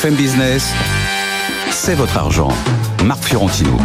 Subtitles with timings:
[0.00, 0.72] BFM Business,
[1.70, 2.48] c'est votre argent.
[3.04, 3.76] Marc Fiorentino.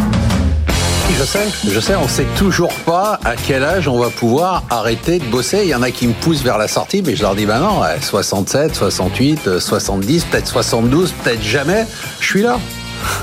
[1.18, 5.18] Je sais, je sais, on sait toujours pas à quel âge on va pouvoir arrêter
[5.18, 5.60] de bosser.
[5.64, 7.58] Il y en a qui me poussent vers la sortie, mais je leur dis, bah
[7.58, 11.84] non, 67, 68, 70, peut-être 72, peut-être jamais.
[12.20, 12.58] Je suis là.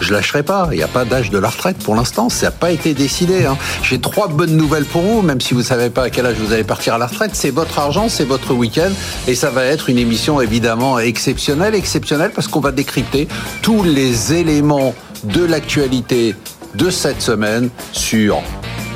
[0.01, 0.67] Je lâcherai pas.
[0.71, 2.29] Il n'y a pas d'âge de la retraite pour l'instant.
[2.29, 3.45] Ça n'a pas été décidé.
[3.45, 3.57] Hein.
[3.81, 6.35] J'ai trois bonnes nouvelles pour vous, même si vous ne savez pas à quel âge
[6.37, 7.31] vous allez partir à la retraite.
[7.33, 8.91] C'est votre argent, c'est votre week-end.
[9.27, 11.75] Et ça va être une émission évidemment exceptionnelle.
[11.75, 13.27] Exceptionnelle parce qu'on va décrypter
[13.61, 14.93] tous les éléments
[15.23, 16.35] de l'actualité
[16.75, 18.41] de cette semaine sur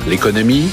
[0.08, 0.68] l'économie,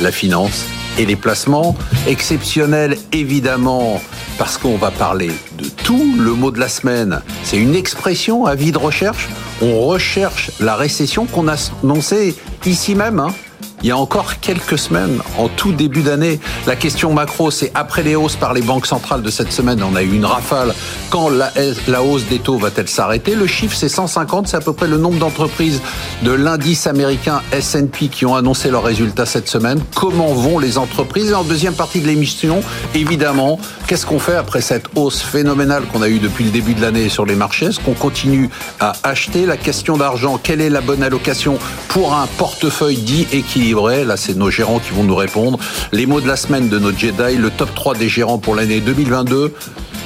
[0.00, 0.64] la finance
[0.98, 1.76] et les placements.
[2.06, 4.00] Exceptionnel évidemment
[4.38, 6.14] parce qu'on va parler de tout.
[6.18, 9.28] Le mot de la semaine, c'est une expression à vie de recherche.
[9.62, 12.34] On recherche la récession qu'on a annoncée
[12.66, 13.20] ici même.
[13.20, 13.34] Hein
[13.82, 16.40] il y a encore quelques semaines, en tout début d'année.
[16.66, 19.94] La question macro, c'est après les hausses par les banques centrales de cette semaine, on
[19.94, 20.74] a eu une rafale.
[21.10, 23.34] Quand la, hausse des taux va-t-elle s'arrêter?
[23.34, 25.82] Le chiffre, c'est 150, c'est à peu près le nombre d'entreprises
[26.22, 29.80] de l'indice américain S&P qui ont annoncé leurs résultats cette semaine.
[29.94, 31.30] Comment vont les entreprises?
[31.30, 32.62] Et en deuxième partie de l'émission,
[32.94, 36.80] évidemment, qu'est-ce qu'on fait après cette hausse phénoménale qu'on a eue depuis le début de
[36.80, 37.66] l'année sur les marchés?
[37.66, 38.48] Est-ce qu'on continue
[38.80, 39.44] à acheter?
[39.44, 43.65] La question d'argent, quelle est la bonne allocation pour un portefeuille dit équilibré?
[43.74, 45.58] Là, c'est nos gérants qui vont nous répondre.
[45.90, 48.80] Les mots de la semaine de notre Jedi, le top 3 des gérants pour l'année
[48.80, 49.52] 2022.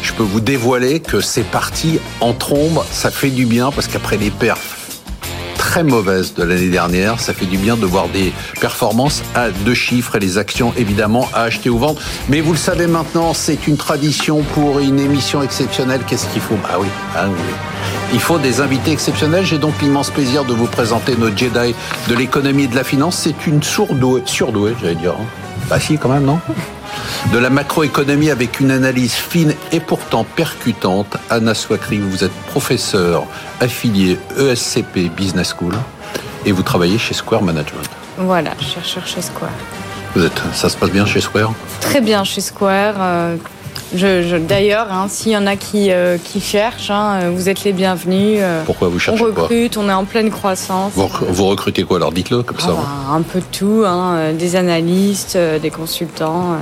[0.03, 2.83] Je peux vous dévoiler que c'est parti en trombe.
[2.91, 4.80] Ça fait du bien parce qu'après les perfs
[5.71, 7.21] très mauvaises de l'année dernière.
[7.21, 11.29] Ça fait du bien de voir des performances à deux chiffres et les actions évidemment
[11.33, 12.01] à acheter ou vendre.
[12.29, 16.01] Mais vous le savez maintenant, c'est une tradition pour une émission exceptionnelle.
[16.09, 16.59] Qu'est-ce qu'il faut?
[16.69, 17.39] Ah oui, ah oui.
[18.13, 19.47] Il faut des invités exceptionnels.
[19.47, 21.73] J'ai donc l'immense plaisir de vous présenter notre Jedi
[22.09, 23.17] de l'économie et de la finance.
[23.19, 25.15] C'est une sourdouée, surdouée, j'allais dire.
[25.69, 26.41] Bah si, quand même, non?
[27.33, 31.17] De la macroéconomie avec une analyse fine et pourtant percutante.
[31.29, 33.25] Anna Swakri, vous êtes professeur
[33.61, 35.75] affilié ESCP Business School
[36.47, 37.89] et vous travaillez chez Square Management.
[38.19, 39.51] Voilà, chercheur chez Square.
[40.15, 41.53] Vous êtes, ça se passe bien chez Square?
[41.81, 42.95] Très bien chez Square.
[42.99, 43.37] Euh,
[43.95, 47.73] je, D'ailleurs, hein, s'il y en a qui, euh, qui cherchent, hein, vous êtes les
[47.73, 48.39] bienvenus.
[48.41, 50.93] Euh, Pourquoi vous cherchez On recrute, on est en pleine croissance.
[50.95, 52.13] Vous, recrutez quoi Alors?
[52.13, 52.71] Dites-le comme ça.
[52.71, 56.57] Ah bah, un peu de tout, hein, des analystes, des consultants.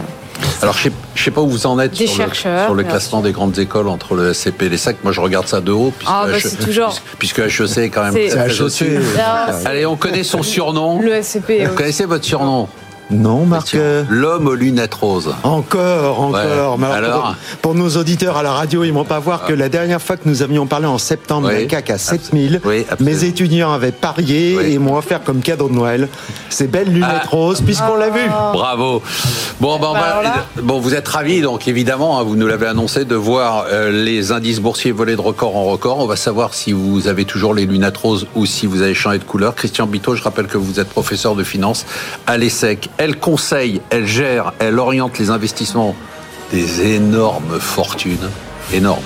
[0.62, 3.32] Alors, je ne sais, pas où vous en êtes sur, le, sur, le, classement des
[3.32, 4.96] grandes écoles entre le SCP et les SAC.
[5.04, 5.92] Moi, je regarde ça de haut.
[5.96, 7.00] Puisque, ah, bah, HEC, toujours...
[7.18, 8.98] puisque, HEC est quand même très au-dessus.
[9.64, 11.00] Allez, on connaît son surnom.
[11.00, 11.64] Le SCP.
[11.66, 12.68] Vous connaissez votre surnom
[13.10, 13.76] non, Marc.
[14.10, 15.34] L'homme aux lunettes roses.
[15.42, 16.78] Encore, encore.
[16.84, 20.02] Alors, pour, nos auditeurs à la radio, ils ne vont pas voir que la dernière
[20.02, 22.60] fois que nous avions parlé en septembre d'un CAC à 7000,
[23.00, 26.08] mes étudiants avaient parié et m'ont offert comme cadeau de Noël
[26.50, 27.28] ces belles lunettes ah.
[27.30, 28.20] roses, puisqu'on l'a vu.
[28.52, 29.02] Bravo.
[29.60, 30.22] Bon, ben, bah,
[30.62, 34.32] bon, vous êtes ravis, donc évidemment, hein, vous nous l'avez annoncé, de voir euh, les
[34.32, 35.98] indices boursiers voler de record en record.
[35.98, 39.18] On va savoir si vous avez toujours les lunettes roses ou si vous avez changé
[39.18, 39.54] de couleur.
[39.54, 41.86] Christian Bito, je rappelle que vous êtes professeur de finance
[42.26, 45.94] à l'ESSEC elle conseille, elle gère, elle oriente les investissements
[46.52, 48.28] des énormes fortunes,
[48.72, 49.02] énormes.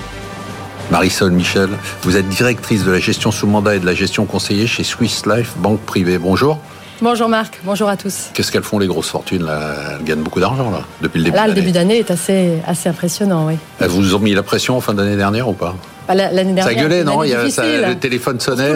[0.91, 1.71] Marisol Michel,
[2.03, 5.25] vous êtes directrice de la gestion sous mandat et de la gestion conseillée chez Swiss
[5.27, 6.19] Life Banque Privée.
[6.19, 6.59] Bonjour.
[7.01, 8.31] Bonjour Marc, bonjour à tous.
[8.33, 9.75] Qu'est-ce qu'elles font les grosses fortunes là?
[9.99, 12.89] Elles gagnent beaucoup d'argent là, depuis le début Là, le début d'année est assez, assez
[12.89, 13.55] impressionnant, oui.
[13.81, 15.75] Elles vous ont mis la pression en fin d'année dernière ou pas?
[16.07, 16.65] Bah, L'année dernière.
[16.65, 17.25] Ça gueulait, non?
[17.25, 18.71] Il y a, Le téléphone sonnait.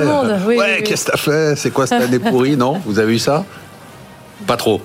[0.47, 1.57] ouais, qu'est-ce que t'as fait?
[1.57, 2.81] C'est quoi cette année pourrie Non?
[2.85, 3.45] Vous avez eu ça?
[4.47, 4.83] Pas trop.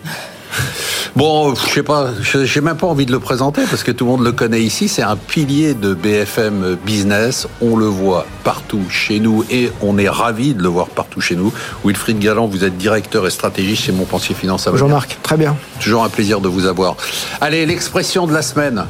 [1.15, 4.11] Bon, je sais pas, j'ai même pas envie de le présenter parce que tout le
[4.11, 4.87] monde le connaît ici.
[4.87, 7.47] C'est un pilier de BFM Business.
[7.61, 11.35] On le voit partout chez nous et on est ravi de le voir partout chez
[11.35, 11.51] nous.
[11.83, 14.69] Wilfried Galland, vous êtes directeur et stratégiste chez Montpensier Finance.
[14.71, 15.57] Bonjour Marc, très bien.
[15.81, 16.95] Toujours un plaisir de vous avoir.
[17.41, 18.85] Allez, l'expression de la semaine.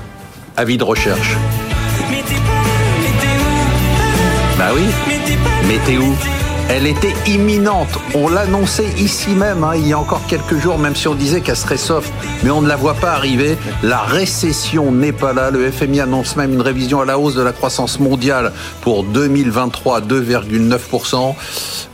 [0.58, 1.36] Avis de recherche.
[4.60, 4.84] Bah oui.
[5.68, 6.04] Météo.
[6.74, 7.90] Elle était imminente.
[8.16, 11.42] On l'annonçait ici même, hein, il y a encore quelques jours, même si on disait
[11.42, 12.10] qu'elle serait soft,
[12.44, 13.58] mais on ne la voit pas arriver.
[13.84, 15.52] La récession n'est pas là.
[15.52, 19.98] Le FMI annonce même une révision à la hausse de la croissance mondiale pour 2023
[19.98, 21.36] à 2,9%.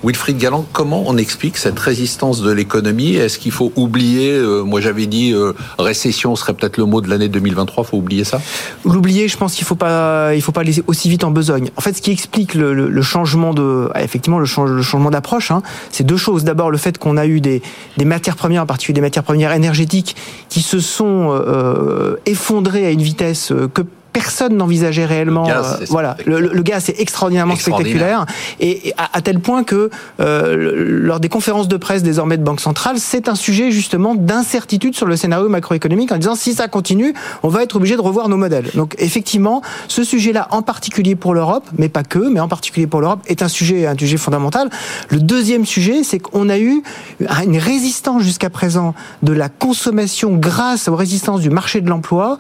[0.03, 3.15] Wilfried Galland, comment on explique cette résistance de l'économie?
[3.15, 7.09] Est-ce qu'il faut oublier, euh, moi j'avais dit euh, récession serait peut-être le mot de
[7.09, 8.39] l'année 2023, faut oublier ça?
[8.85, 11.71] L'oublier, je pense qu'il faut faut pas aller aussi vite en besogne.
[11.77, 15.62] En fait, ce qui explique le, changement de, effectivement, le changement le changement d'approche, hein,
[15.92, 16.44] c'est deux choses.
[16.44, 17.62] D'abord, le fait qu'on a eu des,
[18.04, 20.16] matières premières, en particulier des matières premières énergétiques,
[20.50, 23.81] qui se sont euh, effondrées à une vitesse euh, que
[24.18, 25.44] personne n'envisageait réellement.
[25.44, 28.25] Le gaz, voilà, le, gaz c'est extraordinairement spectaculaire
[28.60, 33.30] et, à, tel point que lors des conférences de presse désormais de banque centrale, c'est
[33.30, 37.64] un sujet justement d'incertitude sur le scénario macroéconomique en disant si ça continue, on va
[37.64, 38.69] être obligé de revoir nos modèles.
[38.74, 43.02] Donc effectivement, ce sujet-là en particulier pour l'Europe, mais pas que, mais en particulier pour
[43.02, 44.70] l'Europe, est un sujet, un sujet fondamental.
[45.10, 46.81] Le deuxième sujet, c'est qu'on a eu
[47.20, 52.38] une résistance jusqu'à présent de la consommation grâce aux résistances du marché de l'emploi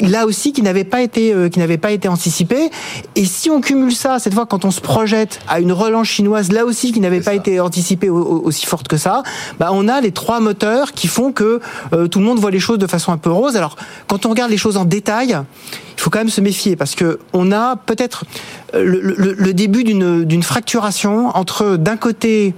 [0.00, 2.70] là aussi qui n'avait pas été euh, qui n'avait pas été anticipé.
[3.14, 6.52] Et si on cumule ça cette fois quand on se projette à une relance chinoise
[6.52, 9.22] là aussi qui n'avait pas été anticipée aussi forte que ça
[9.58, 11.60] bah on a les trois moteurs qui font que
[11.92, 13.56] euh, tout le monde voit les choses de façon un peu rose.
[13.56, 13.76] Alors
[14.08, 15.38] quand on regarde les choses en détail
[15.96, 18.24] il faut quand même se méfier parce que on a peut-être
[18.74, 22.54] euh, le, début d'une d'une fracturation entre d'un côté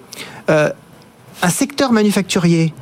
[0.48, 2.72] un secteur manufacturier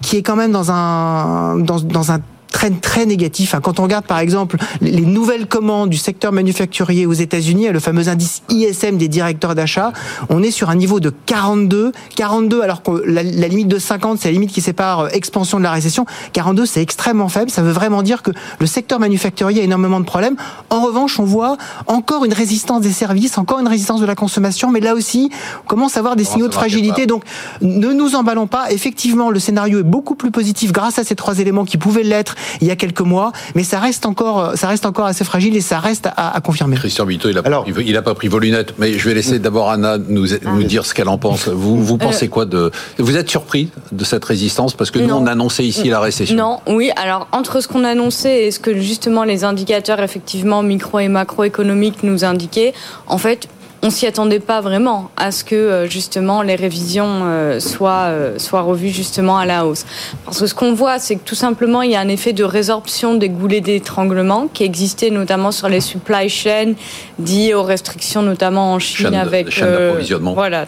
[0.00, 2.18] qui est quand même dans un dans, dans un
[2.52, 3.54] très très négatif.
[3.54, 3.60] Hein.
[3.60, 8.08] Quand on regarde par exemple les nouvelles commandes du secteur manufacturier aux États-Unis, le fameux
[8.08, 9.92] indice ISM des directeurs d'achat,
[10.28, 14.28] on est sur un niveau de 42, 42 alors que la, limite de 50 c'est
[14.28, 16.06] la limite qui sépare euh, expansion de la récession.
[16.32, 17.50] 42 c'est extrêmement faible.
[17.50, 20.36] Ça veut vraiment dire que le secteur manufacturier a énormément de problèmes.
[20.70, 21.56] En revanche, on voit
[21.86, 25.30] encore une résistance des services, encore une résistance de la consommation, mais là aussi
[25.64, 27.06] on commence à avoir des signaux de fragilité.
[27.06, 27.24] Donc
[27.62, 28.70] ne nous emballons pas.
[28.70, 32.36] Effectivement, le scénario est beaucoup plus positif grâce à ces trois éléments qui pouvaient l'être
[32.60, 35.60] il y a quelques mois, mais ça reste encore, ça reste encore assez fragile et
[35.60, 36.76] ça reste à, confirmer.
[36.76, 39.38] Christian Bito, il a, Alors, il a pas pris vos lunettes, mais je vais laisser
[39.38, 41.48] d'abord Anna nous, nous dire ce qu'elle en pense.
[41.48, 45.14] Vous, vous pensez euh, quoi de Vous êtes surpris de cette résistance parce que nous
[45.14, 46.36] on annonçait ici la récession.
[46.36, 46.90] Non, oui.
[46.96, 52.02] Alors entre ce qu'on annonçait et ce que justement les indicateurs effectivement micro et macroéconomiques
[52.02, 52.74] nous indiquaient,
[53.06, 53.48] en fait,
[53.82, 58.38] on s'y attendait pas vraiment à ce que euh, justement les révisions euh, soient euh,
[58.38, 59.84] soient revues justement à la hausse.
[60.24, 62.44] Parce que ce qu'on voit, c'est que tout simplement il y a un effet de
[62.44, 66.74] résorption des goulets d'étranglement qui existait notamment sur les supply chains,
[67.18, 69.98] dit aux restrictions notamment en Chine avec chaîne.
[70.34, 70.66] Voilà.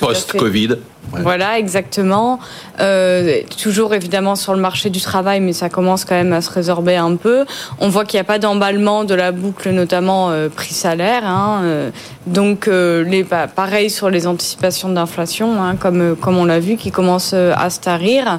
[0.00, 0.76] Post-Covid.
[1.12, 2.38] Voilà, exactement.
[2.80, 6.50] Euh, toujours évidemment sur le marché du travail, mais ça commence quand même à se
[6.50, 7.44] résorber un peu.
[7.80, 11.24] On voit qu'il n'y a pas d'emballement de la boucle, notamment euh, prix-salaire.
[11.24, 11.90] Hein, euh,
[12.26, 16.90] donc, les, bah, pareil sur les anticipations d'inflation, hein, comme, comme on l'a vu, qui
[16.90, 18.38] commencent à se tarir.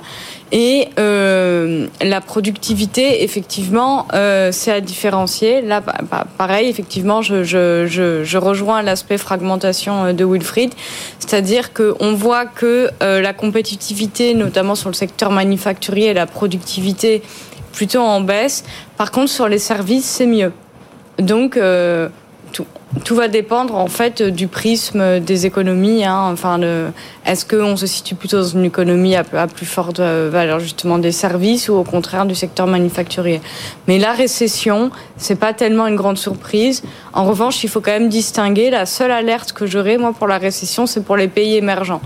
[0.51, 5.61] Et euh, la productivité, effectivement, euh, c'est à différencier.
[5.61, 5.81] Là,
[6.37, 10.73] pareil, effectivement, je, je, je, je rejoins l'aspect fragmentation euh, de Wilfried,
[11.19, 17.21] c'est-à-dire qu'on voit que euh, la compétitivité, notamment sur le secteur manufacturier, la productivité
[17.71, 18.63] plutôt en baisse.
[18.97, 20.51] Par contre, sur les services, c'est mieux.
[21.19, 22.09] Donc, euh,
[22.51, 26.05] tout, va dépendre en fait du prisme des économies.
[26.05, 26.29] Hein.
[26.31, 26.59] Enfin,
[27.25, 31.69] est-ce qu'on se situe plutôt dans une économie à, plus forte valeur justement des services
[31.69, 33.41] ou au contraire du secteur manufacturier?
[33.87, 36.83] Mais la récession, c'est pas tellement une grande surprise.
[37.13, 38.69] En revanche, il faut quand même distinguer.
[38.69, 42.01] La seule alerte que j'aurais moi pour la récession, c'est pour les pays émergents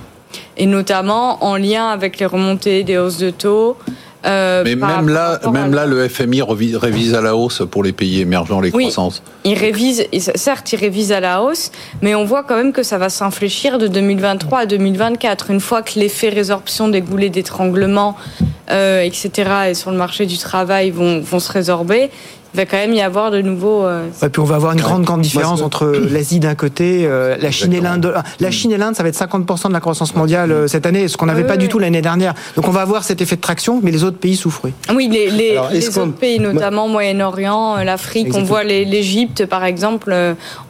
[0.57, 3.77] et notamment en lien avec les remontées des hausses de taux.
[4.25, 8.21] Euh, Mais même là, même là, le FMI révise à la hausse pour les pays
[8.21, 9.21] émergents les oui, croissances.
[9.43, 11.71] Il révise, certes, il révise à la hausse,
[12.01, 15.51] mais on voit quand même que ça va s'infléchir de 2023 à 2024.
[15.51, 18.15] Une fois que l'effet résorption des goulets d'étranglement,
[18.71, 22.09] euh, etc., et sur le marché du travail vont, vont se résorber,
[22.53, 23.83] va quand même y avoir de nouveaux.
[23.85, 27.51] Euh, puis on va avoir une grande, grande différence entre l'Asie d'un côté, euh, la
[27.51, 28.13] Chine et l'Inde.
[28.39, 31.07] La Chine et l'Inde, ça va être 50% de la croissance mondiale euh, cette année,
[31.07, 32.33] ce qu'on n'avait pas du tout l'année dernière.
[32.55, 34.67] Donc on va avoir cet effet de traction, mais les autres pays souffrent.
[34.93, 40.13] Oui, les, les, les autres pays, notamment Moyen-Orient, l'Afrique, on voit l'Égypte, par exemple,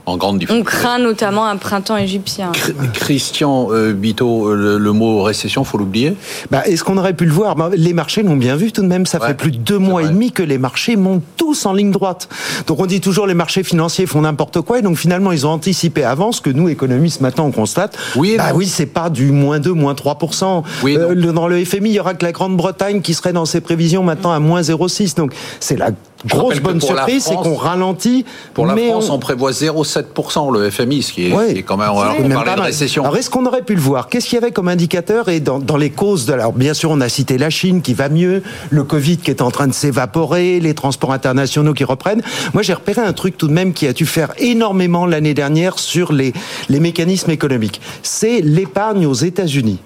[0.06, 2.52] en grande On craint notamment un printemps égyptien.
[2.94, 6.16] Christian euh, Bito, le, mot récession, faut l'oublier
[6.52, 7.56] bah, Est-ce qu'on aurait pu le voir?
[7.56, 9.06] Bah, Les marchés l'ont bien vu tout de même.
[9.06, 11.92] Ça fait plus de deux mois et demi que les marchés montent tous en ligne
[11.92, 12.28] droite.
[12.68, 14.80] Donc on dit toujours les marchés financiers font n'importe quoi.
[14.80, 17.98] Et donc finalement, ils ont anticipé avant ce que nous, économistes, maintenant on constate.
[18.16, 20.64] Oui, bah, oui c'est pas du moins 2, moins 3%.
[20.84, 23.62] Oui, euh, dans le FMI, il y aura que la Grande-Bretagne qui serait dans ses
[23.62, 25.16] prévisions maintenant à moins 0,6.
[25.16, 25.92] Donc c'est la
[26.26, 28.26] grosse bonne surprise, c'est qu'on ralentit.
[28.54, 31.90] Pour la France, on, prévoit 0,7% le FMI, ce qui est, quand même.
[31.92, 33.04] on parlait de récession.
[33.04, 35.60] Alors est-ce qu'on aurait pu le voir Qu'est-ce qu'il y avait comme indicateur Et dans,
[35.60, 36.34] dans, les causes de.
[36.34, 39.42] Alors bien sûr, on a cité la Chine qui va mieux, le Covid qui est
[39.42, 42.22] en train de s'évaporer, les transports internationaux qui reprennent.
[42.54, 45.80] Moi, j'ai repéré un truc tout de même qui a dû faire énormément l'année dernière
[45.80, 46.34] sur les,
[46.70, 47.82] les mécanismes économiques.
[48.02, 49.80] C'est l'épargne aux États-Unis.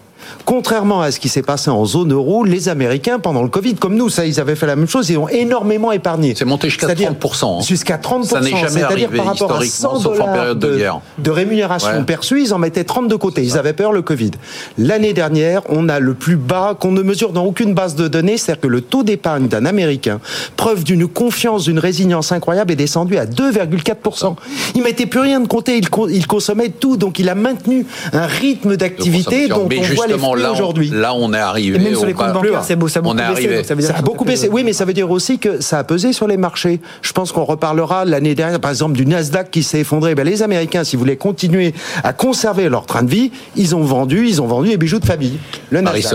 [0.45, 3.95] Contrairement à ce qui s'est passé en zone euro, les Américains, pendant le Covid, comme
[3.95, 6.33] nous, ça, ils avaient fait la même chose, ils ont énormément épargné.
[6.37, 7.59] C'est monté jusqu'à 30%.
[7.59, 7.61] Hein.
[7.61, 8.23] Jusqu'à 30%.
[8.23, 10.79] Ça n'est jamais arrivé par rapport à 100 dollars de,
[11.17, 13.43] de, rémunération perçue, ils en mettaient 30 de côté.
[13.43, 14.31] Ils avaient peur le Covid.
[14.77, 18.37] L'année dernière, on a le plus bas qu'on ne mesure dans aucune base de données,
[18.37, 20.19] c'est-à-dire que le taux d'épargne d'un Américain,
[20.55, 24.35] preuve d'une confiance, d'une résilience incroyable, est descendu à 2,4%.
[24.75, 28.25] Il mettait plus rien de côté, il, il consommait tout, donc il a maintenu un
[28.25, 30.89] rythme d'activité dont on voit les aujourd'hui.
[30.89, 31.77] Là, on est arrivé.
[31.77, 33.63] Et même sur les comptes bancaires, c'est beau, ça a beaucoup baissé.
[33.81, 34.49] Ça, a beaucoup baissé.
[34.51, 36.79] Oui, mais ça veut dire aussi que ça a pesé sur les marchés.
[37.01, 40.15] Je pense qu'on reparlera l'année dernière, par exemple, du Nasdaq qui s'est effondré.
[40.15, 44.27] Ben, les Américains, s'ils voulaient continuer à conserver leur train de vie, ils ont vendu,
[44.27, 45.37] ils ont vendu les bijoux de famille.
[45.69, 46.13] Le Nasdaq.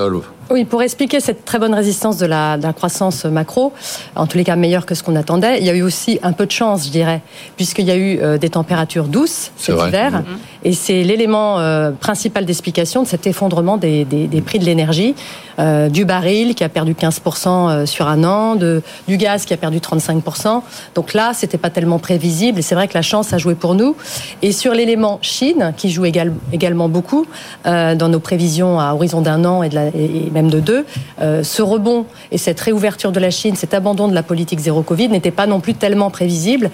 [0.51, 3.73] Oui, pour expliquer cette très bonne résistance de la, de la, croissance macro,
[4.17, 6.33] en tous les cas meilleure que ce qu'on attendait, il y a eu aussi un
[6.33, 7.23] peu de chance, je dirais,
[7.57, 10.65] puisqu'il y a eu euh, des températures douces cet hiver, mm-hmm.
[10.65, 15.15] et c'est l'élément euh, principal d'explication de cet effondrement des, des, des prix de l'énergie,
[15.59, 19.57] euh, du baril qui a perdu 15% sur un an, de, du gaz qui a
[19.57, 20.63] perdu 35%.
[20.95, 23.75] Donc là, c'était pas tellement prévisible, et c'est vrai que la chance a joué pour
[23.75, 23.97] nous.
[24.43, 27.27] Et sur l'élément Chine, qui joue également beaucoup
[27.65, 30.85] dans nos prévisions à horizon d'un an et, de la, et même de deux,
[31.21, 34.83] euh, ce rebond et cette réouverture de la Chine, cet abandon de la politique zéro
[34.83, 36.71] Covid n'était pas non plus tellement prévisible,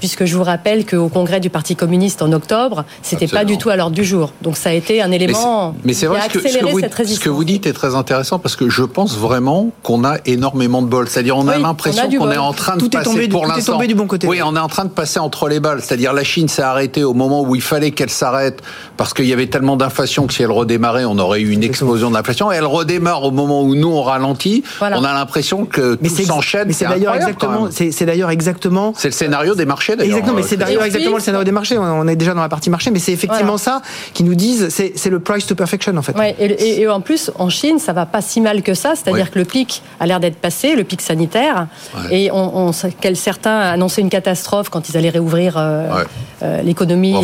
[0.00, 3.70] puisque je vous rappelle qu'au congrès du Parti communiste en octobre, c'était pas du tout
[3.70, 4.32] à l'ordre du jour.
[4.42, 7.20] Donc ça a été un élément mais qui a accéléré ce que, vous, cette résistance.
[7.20, 10.82] Ce que vous dites est très intéressant parce que je pense vraiment qu'on a énormément
[10.82, 11.08] de bol.
[11.08, 13.78] C'est-à-dire on a l'impression qu'on est en train de passer pour l'instant.
[13.78, 14.26] du bon côté.
[14.26, 15.80] Oui, on est en train de passer entre les balles.
[15.82, 18.62] C'est-à-dire la Chine s'est arrêtée au moment où il fallait qu'elle s'arrête
[18.96, 22.10] parce qu'il y avait tellement d'inflation que si elle redémarrait, on aurait eu une explosion
[22.10, 22.50] d'inflation.
[22.50, 26.68] Elle redémarre au moment où nous on ralentit, on a l'impression que tout s'enchaîne.
[26.68, 28.92] Mais c'est d'ailleurs exactement, c'est d'ailleurs exactement.
[28.96, 30.16] C'est le scénario des marchés d'ailleurs.
[30.16, 31.78] Exactement, mais c'est d'ailleurs exactement le scénario des marchés.
[31.78, 33.82] On est déjà dans la partie marché, mais c'est effectivement ça
[34.14, 36.14] qui nous disent, c'est le price to perfection en fait.
[36.38, 38.94] et, en plus, en Chine, ça va pas si mal que ça.
[38.94, 41.66] C'est-à-dire que le pic a l'air d'être passé, le pic sanitaire,
[42.10, 46.04] et on, on certains annonçaient une catastrophe quand ils allaient réouvrir euh,
[46.42, 47.14] euh, l'économie.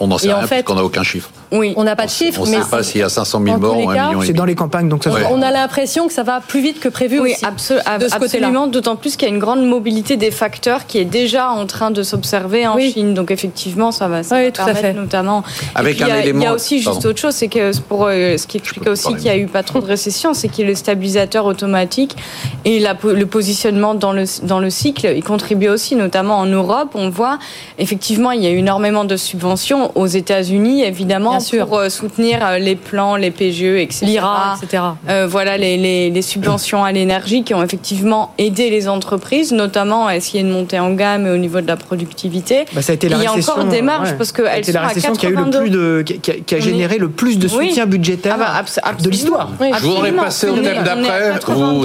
[0.00, 1.30] on n'en sait rien fait, qu'on n'a aucun chiffre.
[1.52, 2.40] Oui, on n'a pas de chiffre.
[2.40, 4.22] On ne sait pas s'il y a 500 000 morts ou un million.
[4.22, 5.10] C'est dans les campagnes, donc ça.
[5.30, 7.74] On a l'impression que ça va plus vite que prévu oui, aussi.
[7.84, 8.66] absolument.
[8.66, 11.90] D'autant plus qu'il y a une grande mobilité des facteurs qui est déjà en train
[11.90, 13.14] de s'observer en Chine.
[13.14, 14.22] Donc effectivement, ça va.
[14.22, 14.92] Ça oui, tout à fait.
[14.92, 15.42] Notamment.
[15.74, 16.40] Avec un il y, a, élément.
[16.40, 19.08] Il y a aussi juste autre chose, c'est que pour euh, ce qui explique aussi
[19.08, 22.16] qu'il n'y a eu pas trop de récession, c'est qu'il y a le stabilisateur automatique
[22.64, 26.90] et la, le positionnement dans le dans le cycle, il contribue aussi, notamment en Europe.
[26.94, 27.38] On voit
[27.78, 32.58] effectivement, il y a eu énormément de subventions aux États-Unis, évidemment, pour euh, soutenir euh,
[32.58, 34.06] les plans, les PGE, etc.
[34.06, 34.82] L'IRA, etc.
[35.08, 40.06] Euh, voilà les, les, les, subventions à l'énergie qui ont effectivement aidé les entreprises, notamment
[40.06, 42.66] à essayer de monter en gamme au niveau de la productivité?
[42.72, 44.86] Bah, ça a été la il y a encore des marges parce qu'elles sont la
[44.86, 48.36] récession qui a eu le plus de, qui a, généré le plus de soutien budgétaire
[48.40, 49.50] ah bah, de l'histoire.
[49.60, 51.34] Je voudrais passer au thème d'après,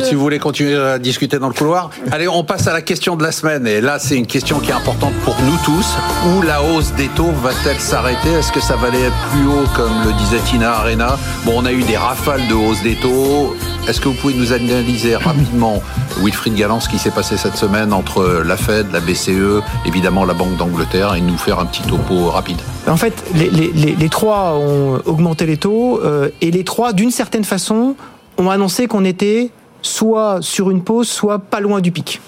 [0.04, 1.90] si vous voulez continuer à discuter dans le couloir.
[2.12, 3.66] Allez, on passe à la question de la semaine.
[3.66, 5.96] Et là, c'est une question qui est importante pour nous tous.
[6.28, 8.30] Où la hausse des taux va-t-elle s'arrêter.
[8.30, 11.18] Est-ce que ça va aller plus haut, comme le disait Tina Arena?
[11.46, 13.56] Bon, on a eu des rafales de hausse des taux.
[13.88, 15.82] Est-ce que vous pouvez nous analyser rapidement,
[16.22, 20.34] Wilfried Galland, ce qui s'est passé cette semaine entre la Fed, la BCE, évidemment la
[20.34, 22.58] Banque d'Angleterre, et nous faire un petit topo rapide?
[22.88, 27.44] En fait, les, les, trois ont augmenté les taux, euh, et les trois, d'une certaine
[27.44, 27.96] façon,
[28.38, 29.52] ont annoncé qu'on était
[29.88, 32.22] soit sur une pause, soit pas loin du pic.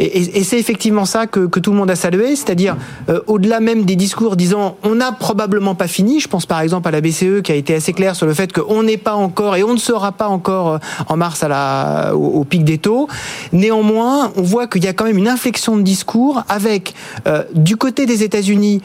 [0.00, 2.76] Et, c'est effectivement ça que, tout le monde a salué, c'est-à-dire
[3.08, 6.18] euh, au-delà même des discours disant on n'a probablement pas fini.
[6.18, 8.52] Je pense par exemple à la BCE qui a été assez claire sur le fait
[8.52, 10.78] qu'on n'est pas encore et on ne sera pas encore euh,
[11.08, 13.08] en mars à la, au, pic des taux.
[13.52, 16.94] Néanmoins, on voit qu'il y a quand même une inflexion de discours avec
[17.26, 18.82] euh, du côté des États-Unis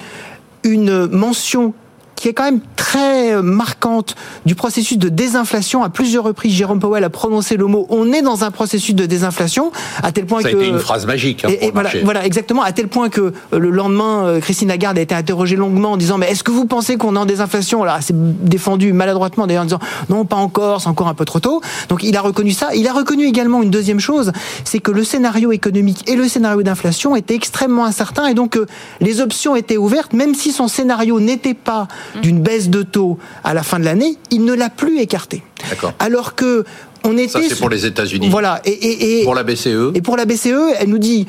[0.64, 1.74] une mention
[2.18, 5.84] qui est quand même très marquante du processus de désinflation.
[5.84, 9.06] À plusieurs reprises, Jérôme Powell a prononcé le mot on est dans un processus de
[9.06, 9.72] désinflation,
[10.04, 10.58] à tel point Ça que.
[10.58, 11.46] A été une phrase magique.
[11.46, 14.98] Hein, et, voilà, voilà, exactement, à tel point que euh, le lendemain, euh, Christine Lagarde
[14.98, 17.84] a été interrogée longuement en disant mais est-ce que vous pensez qu'on est en désinflation?
[17.84, 21.40] Alors, c'est défendu maladroitement d'ailleurs en disant non, pas encore, c'est encore un peu trop
[21.40, 21.62] tôt.
[21.90, 22.70] Donc, il a reconnu ça.
[22.76, 24.32] Il a reconnu également une deuxième chose,
[24.64, 28.66] c'est que le scénario économique et le scénario d'inflation étaient extrêmement incertains et donc euh,
[29.02, 31.88] les options étaient ouvertes, même si son scénario n'était pas.
[32.22, 35.44] D'une baisse de taux à la fin de l'année, il ne l'a plus écarté.
[36.00, 36.66] Alors que
[37.04, 37.28] on était.
[37.28, 38.30] Ça, c'est pour les États-Unis.
[38.30, 38.62] Voilà.
[38.66, 39.96] Et, pour la BCE.
[39.96, 41.26] Et pour la BCE, elle nous dit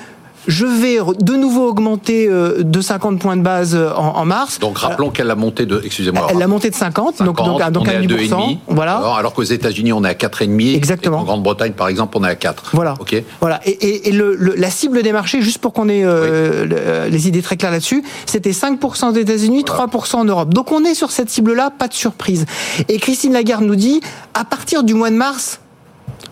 [0.46, 4.58] je vais de nouveau augmenter euh, de 50 points de base euh, en, mars.
[4.58, 6.28] Donc rappelons qu'elle a monté de, excusez-moi.
[6.30, 8.58] Elle a monté de 50, donc, donc, donc, on est à 2,5.
[8.68, 8.96] Voilà.
[9.16, 10.74] Alors, qu'aux États-Unis, on est à 4,5.
[10.74, 11.18] Exactement.
[11.18, 12.70] en Grande-Bretagne, par exemple, on est à 4.
[12.72, 12.94] Voilà.
[13.00, 13.22] Ok.
[13.40, 13.60] Voilà.
[13.66, 17.56] Et, et, le, la cible des marchés, juste pour qu'on ait euh, les idées très
[17.56, 20.54] claires là-dessus, c'était 5% aux États-Unis, 3% en Europe.
[20.54, 22.46] Donc on est sur cette cible-là, pas de surprise.
[22.88, 24.00] Et Christine Lagarde nous dit,
[24.34, 25.60] à partir du mois de mars,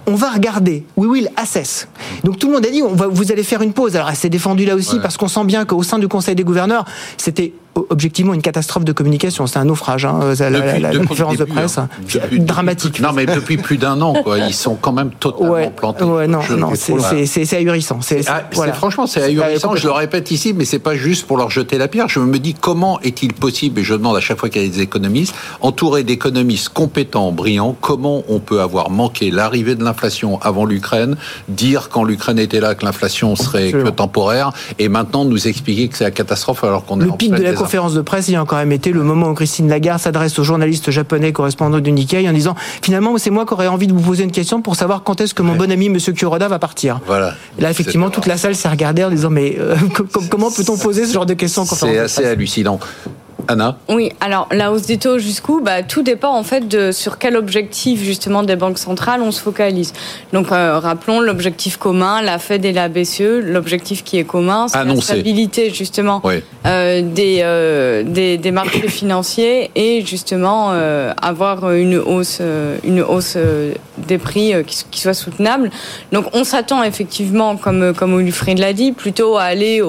[0.07, 0.85] on va regarder.
[0.97, 1.89] We will assess.
[2.25, 3.97] Donc tout le monde a dit, on va, vous allez faire une pause.
[3.97, 6.45] Alors elle s'est défendue là aussi parce qu'on sent bien qu'au sein du Conseil des
[6.45, 6.85] gouverneurs,
[7.17, 7.53] c'était
[7.91, 9.47] objectivement une catastrophe de communication.
[9.47, 11.79] C'est un naufrage, hein, la, conférence de presse.
[11.79, 11.89] Hein.
[12.33, 13.01] dramatique.
[13.01, 14.39] Non, mais depuis plus d'un an, quoi.
[14.39, 16.05] Ils sont quand même totalement plantés.
[16.05, 17.99] Ouais, non, non, c'est ahurissant.
[18.29, 19.77] Ah, franchement, c'est ahurissant.
[19.77, 22.09] Je le répète ici, mais c'est pas juste pour leur jeter la pierre.
[22.09, 24.69] Je me dis comment est-il possible, et je demande à chaque fois qu'il y a
[24.69, 29.96] des économistes, entourés d'économistes compétents, brillants, comment on peut avoir manqué l'arrivée de l'inflation
[30.43, 31.17] avant l'Ukraine,
[31.49, 35.97] dire quand l'Ukraine était là que l'inflation serait que temporaire, et maintenant nous expliquer que
[35.97, 38.37] c'est la catastrophe alors qu'on est en pic de la conférence de presse, il y
[38.37, 41.93] a quand même été le moment où Christine Lagarde s'adresse au journaliste japonais correspondant du
[41.93, 44.77] Nikkei en disant finalement c'est moi qui aurais envie de vous poser une question pour
[44.77, 47.01] savoir quand est-ce que mon bon ami Monsieur Kuroda va partir.
[47.07, 47.35] Voilà.
[47.59, 49.77] là effectivement toute la salle s'est regardée en disant mais euh,
[50.31, 52.79] comment peut-on poser ce genre de questions C'est assez hallucinant.
[53.49, 55.61] Anna Oui, alors la hausse des taux jusqu'où?
[55.61, 59.41] Bah, Tout dépend en fait de sur quel objectif justement des banques centrales on se
[59.41, 59.93] focalise.
[60.33, 64.85] Donc euh, rappelons l'objectif commun, la Fed et la BCE, l'objectif qui est commun, c'est
[64.85, 66.23] la stabilité justement
[66.67, 70.71] euh, des, euh, des, des, marchés financiers et justement
[71.21, 72.41] avoir une hausse,
[72.85, 73.37] une hausse
[73.99, 75.71] des prix qui, qui, soit soutenable.
[76.13, 78.27] Donc on s'attend effectivement, comme, comme
[78.57, 79.83] l'a dit, plutôt à aller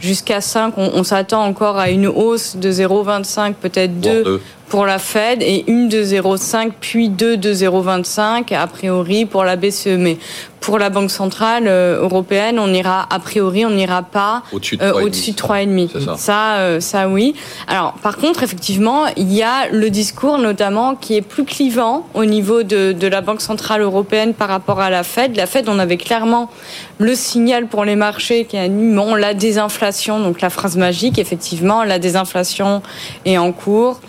[0.00, 0.74] jusqu'à 5.
[0.76, 4.40] On, on s'attend encore à une hausse de 0 0,25, peut-être 2
[4.74, 9.54] pour la Fed et une de 0,5 puis deux de 0,25 a priori pour la
[9.54, 9.98] BCE.
[9.98, 10.16] Mais
[10.58, 15.36] pour la Banque centrale euh, européenne, on ira a priori, on n'ira pas au-dessus de
[15.36, 15.90] 3,5.
[15.94, 17.36] Euh, ça, ça, euh, ça, oui.
[17.68, 22.24] Alors par contre, effectivement, il y a le discours notamment qui est plus clivant au
[22.24, 25.36] niveau de, de la Banque centrale européenne par rapport à la Fed.
[25.36, 26.50] La Fed, on avait clairement
[26.98, 31.20] le signal pour les marchés qui a dit bon, la désinflation, donc la phrase magique,
[31.20, 32.82] effectivement, la désinflation
[33.24, 34.00] est en cours.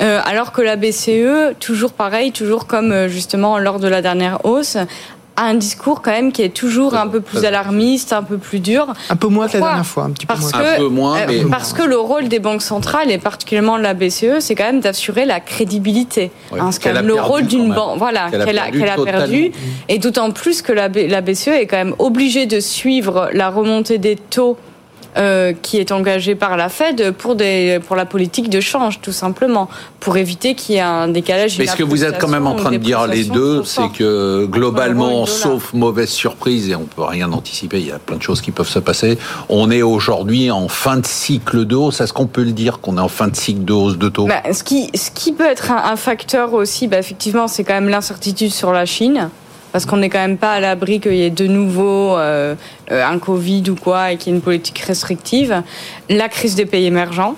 [0.00, 4.44] Euh, alors que la BCE, toujours pareil, toujours comme euh, justement lors de la dernière
[4.44, 4.76] hausse,
[5.38, 8.58] a un discours quand même qui est toujours un peu plus alarmiste, un peu plus
[8.58, 8.92] dur.
[9.08, 10.62] Un peu moins que la dernière fois, un petit peu parce moins.
[10.62, 11.44] Que, un peu moins, euh, mais...
[11.48, 14.80] Parce que le rôle des banques centrales, et particulièrement de la BCE, c'est quand même
[14.80, 16.32] d'assurer la crédibilité.
[16.52, 19.52] Hein, c'est quand même le rôle d'une banque voilà, qu'elle a, qu'elle a, perdu.
[19.88, 23.98] Et d'autant plus que la, la BCE est quand même obligée de suivre la remontée
[23.98, 24.56] des taux
[25.18, 29.12] euh, qui est engagé par la Fed pour, des, pour la politique de change, tout
[29.12, 31.58] simplement, pour éviter qu'il y ait un décalage.
[31.58, 34.46] Mais ce que vous êtes quand même en train de dire les deux, c'est que
[34.46, 38.40] globalement, sauf mauvaise surprise, et on peut rien anticiper, il y a plein de choses
[38.40, 42.00] qui peuvent se passer, on est aujourd'hui en fin de cycle de hausse.
[42.00, 44.26] Est-ce qu'on peut le dire qu'on est en fin de cycle de hausse de taux?
[44.26, 47.88] Bah, ce, qui, ce qui peut être un, facteur aussi, bah, effectivement, c'est quand même
[47.88, 49.30] l'incertitude sur la Chine
[49.72, 52.54] parce qu'on n'est quand même pas à l'abri qu'il y ait de nouveau euh,
[52.90, 55.62] euh, un Covid ou quoi et qu'il y ait une politique restrictive.
[56.08, 57.36] La crise des pays émergents.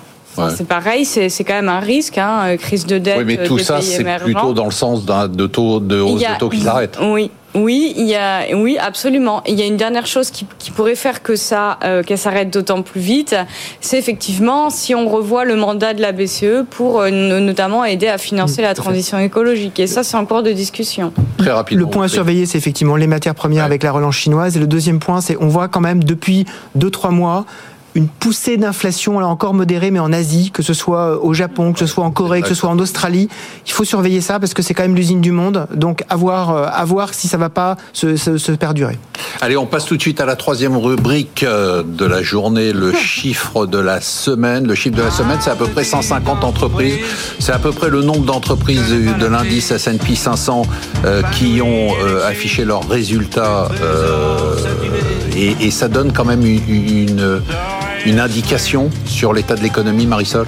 [0.56, 3.18] C'est pareil, c'est quand même un risque, hein, euh, crise de dette.
[3.18, 6.48] Oui, mais tout ça, c'est plutôt dans le sens de taux de hausse de taux
[6.48, 6.98] qui s'arrête.
[7.02, 9.42] Oui, oui, il y a, oui, absolument.
[9.46, 12.50] Il y a une dernière chose qui, qui pourrait faire que ça, euh, qu'elle s'arrête
[12.50, 13.34] d'autant plus vite,
[13.80, 18.18] c'est effectivement si on revoit le mandat de la BCE pour euh, notamment aider à
[18.18, 19.80] financer la transition écologique.
[19.80, 21.12] Et ça, c'est encore de discussion.
[21.38, 21.86] Très rapidement.
[21.86, 24.56] Le point à surveiller, c'est effectivement les matières premières avec la relance chinoise.
[24.56, 27.46] Et le deuxième point, c'est on voit quand même depuis deux trois mois
[27.94, 31.78] une poussée d'inflation, là encore modérée, mais en Asie, que ce soit au Japon, que
[31.78, 33.28] ce soit en Corée, que ce soit en Australie.
[33.66, 35.66] Il faut surveiller ça parce que c'est quand même l'usine du monde.
[35.74, 38.98] Donc, à voir, euh, à voir si ça va pas se, se, perdurer.
[39.40, 42.92] Allez, on passe tout de suite à la troisième rubrique euh, de la journée, le
[42.94, 44.66] chiffre de la semaine.
[44.66, 46.98] Le chiffre de la semaine, c'est à peu près 150 entreprises.
[47.38, 50.62] C'est à peu près le nombre d'entreprises de l'indice S&P 500
[51.04, 51.90] euh, qui ont
[52.26, 53.68] affiché leurs résultats.
[55.36, 57.40] Et, ça donne quand même une,
[58.06, 60.46] une indication sur l'état de l'économie, Marisol?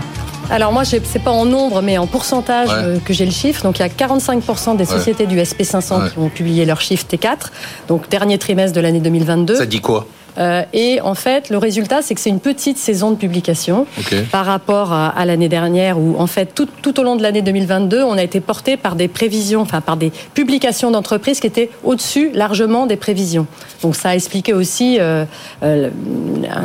[0.51, 3.63] Alors moi, c'est pas en nombre, mais en pourcentage euh, que j'ai le chiffre.
[3.63, 7.51] Donc il y a 45% des sociétés du SP500 qui ont publié leur chiffre T4,
[7.89, 9.55] donc dernier trimestre de l'année 2022.
[9.55, 10.07] Ça dit quoi?
[10.39, 13.87] Euh, et en fait, le résultat, c'est que c'est une petite saison de publication
[14.31, 18.03] par rapport à, l'année dernière, où en fait, tout, tout au long de l'année 2022,
[18.03, 22.31] on a été porté par des prévisions, enfin par des publications d'entreprises qui étaient au-dessus
[22.33, 23.47] largement des prévisions.
[23.83, 25.25] Donc ça a expliqué aussi, euh,
[25.63, 25.91] euh,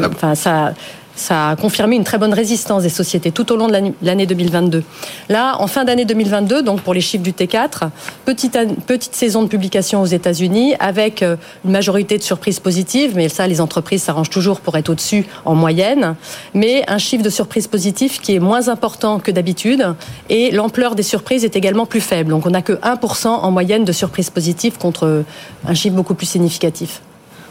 [0.06, 0.74] enfin ça
[1.18, 4.84] ça a confirmé une très bonne résistance des sociétés tout au long de l'année 2022.
[5.30, 7.90] Là, en fin d'année 2022, donc pour les chiffres du T4,
[8.26, 13.30] petite, petite saison de publication aux États-Unis avec euh, une majorité de surprises positives, mais
[13.30, 16.16] ça, les entreprises s'arrangent toujours pour être au-dessus en moyenne,
[16.54, 19.96] mais un chiffre de surprise positif qui est moins important que d'habitude
[20.30, 22.30] et l'ampleur des surprises est également plus faible.
[22.30, 25.24] Donc on n'a que 1% en moyenne de surprises positives contre
[25.68, 27.02] un chiffre beaucoup plus significatif.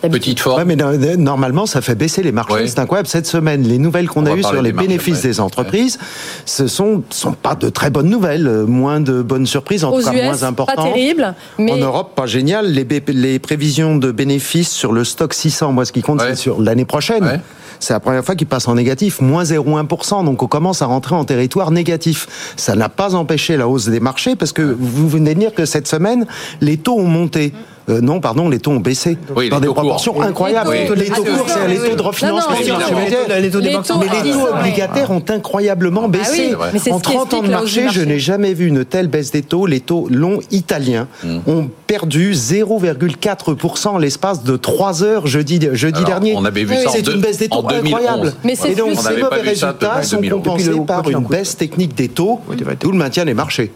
[0.02, 0.64] Petite forme.
[0.64, 0.76] mais
[1.16, 2.66] normalement, ça fait baisser les marchés.
[2.66, 3.08] C'est incroyable.
[3.08, 5.98] Cette semaine, les nouvelles qu'on a eues sur les bénéfices des entreprises,
[6.44, 8.64] ce sont, sont pas de très bonnes nouvelles.
[8.66, 10.76] Moins de bonnes surprises, en tout cas moins importantes.
[10.76, 11.34] Pas terrible.
[11.58, 11.72] Mais...
[11.72, 12.72] En Europe, pas génial.
[12.72, 16.60] Les, les prévisions de bénéfices sur le stock 600, moi, ce qui compte, c'est sur
[16.60, 17.40] l'année prochaine.
[17.80, 20.24] C'est la première fois qu'il passe en négatif, moins 0,1%.
[20.24, 22.54] Donc on commence à rentrer en territoire négatif.
[22.56, 25.64] Ça n'a pas empêché la hausse des marchés parce que vous venez de dire que
[25.64, 26.26] cette semaine,
[26.60, 27.52] les taux ont monté.
[27.88, 29.16] Euh, non, pardon, les taux ont baissé
[29.50, 30.72] dans des proportions incroyables.
[30.96, 32.56] Les taux, courts, c'est les taux de refinancement.
[32.58, 33.60] Les taux,
[33.98, 36.54] mais les taux obligataires ont incroyablement ah baissé.
[36.90, 39.66] en 30 ans de marché, je n'ai jamais vu une telle baisse des taux.
[39.66, 41.38] Les taux longs italiens hmm.
[41.46, 46.34] ont perdu 0,4% l'espace de 3 heures jeudi, jeudi dernier.
[46.36, 48.32] On avait vu ça C'est une baisse des taux incroyable.
[48.44, 52.40] Et donc, ces mauvais résultats sont compensés par une baisse technique des taux,
[52.80, 53.70] d'où le maintien des marchés.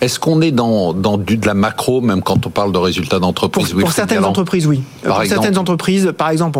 [0.00, 3.18] Est-ce qu'on est dans, dans du, de la macro, même quand on parle de résultats
[3.18, 4.82] d'entreprise Pour, certaines entreprises, oui.
[5.02, 6.58] pour certaines entreprises, par exemple,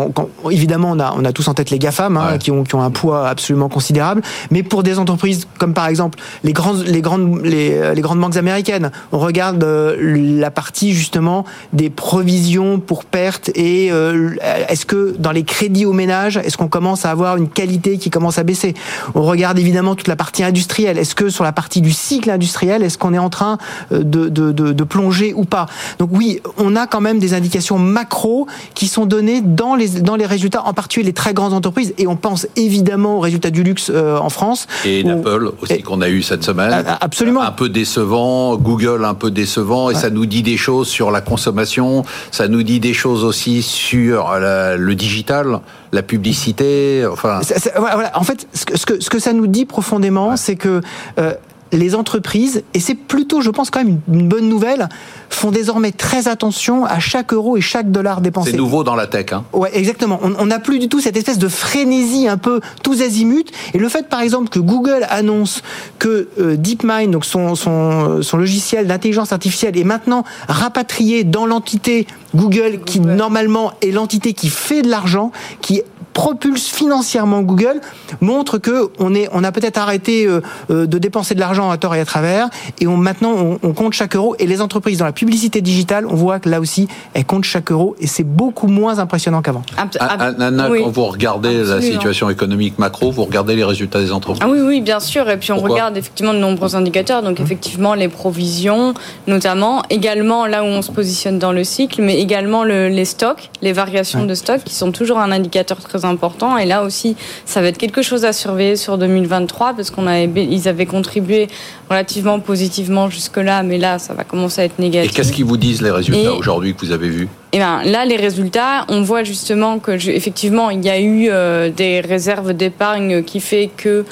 [0.49, 2.81] évidemment, on a, on a tous en tête les GAFAM, hein, qui, ont, qui ont
[2.81, 7.41] un poids absolument considérable, mais pour des entreprises comme par exemple les, grandes les, grandes,
[7.43, 9.95] les, les grandes banques américaines, on regarde euh,
[10.39, 14.35] la partie justement des provisions pour pertes et euh,
[14.69, 18.09] est-ce que dans les crédits aux ménages, est-ce qu'on commence à avoir une qualité qui
[18.09, 18.73] commence à baisser?
[19.13, 20.97] On regarde évidemment toute la partie industrielle.
[20.97, 23.57] Est-ce que sur la partie du cycle industriel, est-ce qu'on est en train
[23.91, 25.65] euh, de, de, de, plonger ou pas
[25.99, 30.15] Donc oui, on a quand même des indications macro qui sont données dans les, dans
[30.15, 33.63] les résultats, en particulier les très grandes entreprises, et on pense évidemment aux résultats du
[33.63, 34.67] luxe euh, en France.
[34.85, 36.85] Et Apple aussi qu'on a eu cette semaine.
[36.87, 37.41] Ah, absolument.
[37.41, 41.19] Un peu décevant, Google un peu décevant, et ça nous dit des choses sur la
[41.19, 45.59] consommation, ça nous dit des choses aussi sur le digital
[45.91, 47.39] la publicité, enfin.
[47.77, 50.81] voilà, en fait, ce que, ce que, ça nous dit profondément, c'est que
[51.19, 51.33] euh,
[51.71, 54.87] les entreprises, et c'est plutôt, je pense, quand même une bonne nouvelle,
[55.29, 58.51] font désormais très attention à chaque euro et chaque dollar dépensé.
[58.51, 59.33] C'est nouveau dans la tech.
[59.33, 59.43] Hein.
[59.53, 60.19] Ouais, exactement.
[60.21, 63.45] On n'a plus du tout cette espèce de frénésie un peu tous azimuts.
[63.73, 65.61] Et le fait, par exemple, que Google annonce
[65.99, 72.07] que euh, DeepMind, donc son, son, son logiciel d'intelligence artificielle, est maintenant rapatrié dans l'entité
[72.35, 75.81] Google, qui normalement est l'entité qui fait de l'argent, qui
[76.15, 77.81] propulse financièrement Google
[78.21, 81.77] montre que on est, on a peut-être arrêté euh, euh, de dépenser de l'argent à
[81.77, 82.47] tort et à travers,
[82.79, 84.33] et on, maintenant on, compte chaque euro.
[84.39, 87.69] Et les entreprises dans la publicité digitale, on voit que là aussi, elles comptent chaque
[87.69, 89.63] euro, et c'est beaucoup moins impressionnant qu'avant.
[89.99, 94.41] Anna, quand vous regardez la situation économique macro, vous regardez les résultats des entreprises.
[94.43, 95.29] Ah oui, oui, bien sûr.
[95.29, 97.23] Et puis on regarde effectivement de nombreux indicateurs.
[97.23, 98.93] Donc effectivement les provisions,
[99.27, 103.73] notamment, également là où on se positionne dans le cycle, mais également les stocks, les
[103.73, 106.57] variations de stocks, qui sont toujours un indicateur très important.
[106.57, 107.15] Et là aussi,
[107.45, 111.47] ça va être quelque chose à surveiller sur 2023 parce qu'on avait, ils avaient contribué
[111.89, 115.11] relativement positivement jusque-là, mais là, ça va commencer à être négatif.
[115.11, 117.27] Et qu'est-ce qu'ils vous disent les résultats aujourd'hui que vous avez vus?
[117.53, 121.69] Eh ben, là, les résultats, on voit justement que, effectivement, il y a eu euh,
[121.69, 124.05] des réserves d'épargne qui fait que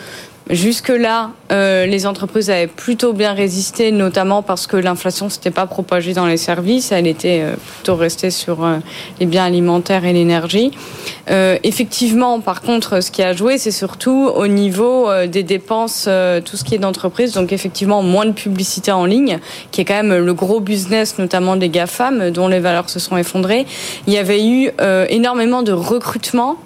[0.49, 6.13] Jusque-là, euh, les entreprises avaient plutôt bien résisté, notamment parce que l'inflation s'était pas propagée
[6.13, 8.77] dans les services, elle était euh, plutôt restée sur euh,
[9.19, 10.71] les biens alimentaires et l'énergie.
[11.27, 16.09] Effectivement, par contre, ce qui a joué, c'est surtout au niveau des dépenses,
[16.43, 19.39] tout ce qui est d'entreprise, donc effectivement moins de publicité en ligne,
[19.71, 23.15] qui est quand même le gros business, notamment des GAFAM, dont les valeurs se sont
[23.15, 23.65] effondrées.
[24.05, 24.71] Il y avait eu
[25.09, 26.57] énormément de recrutement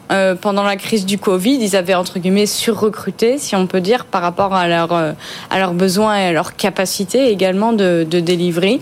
[0.42, 1.60] pendant la crise du Covid.
[1.62, 5.14] Ils avaient entre guillemets surrecruté, si on peut dire, par rapport à, euh,
[5.50, 8.80] à leurs besoins et à leur capacité également de délivrer.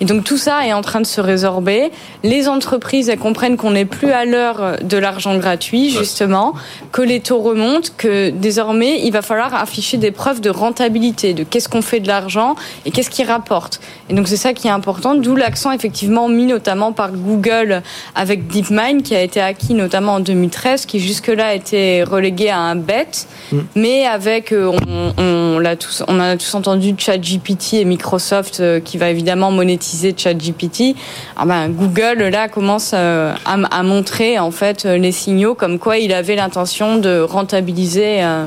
[0.00, 1.90] Et donc tout ça est en train de se résorber.
[2.24, 6.54] Les entreprises, elles comprennent qu'on n'est plus à l'heure de l'argent gratuit, justement,
[6.90, 11.44] que les taux remontent, que désormais, il va falloir afficher des preuves de rentabilité, de
[11.44, 13.80] qu'est-ce qu'on fait de l'argent et qu'est-ce qui rapporte.
[14.08, 17.82] Et donc c'est ça qui est important, d'où l'accent effectivement mis notamment par Google
[18.14, 22.76] avec DeepMind, qui a été acquis notamment en 2013, qui jusque-là été relégué à un
[22.76, 23.06] bet,
[23.52, 23.58] mm.
[23.74, 28.80] mais avec, euh, on, on, l'a tous, on a tous entendu ChatGPT et Microsoft euh,
[28.80, 30.94] qui va évidemment monétiser de ChatGPT,
[31.36, 36.12] ah ben, Google là commence euh, à, montrer en fait les signaux comme quoi il
[36.12, 38.22] avait l'intention de rentabiliser.
[38.22, 38.46] Euh,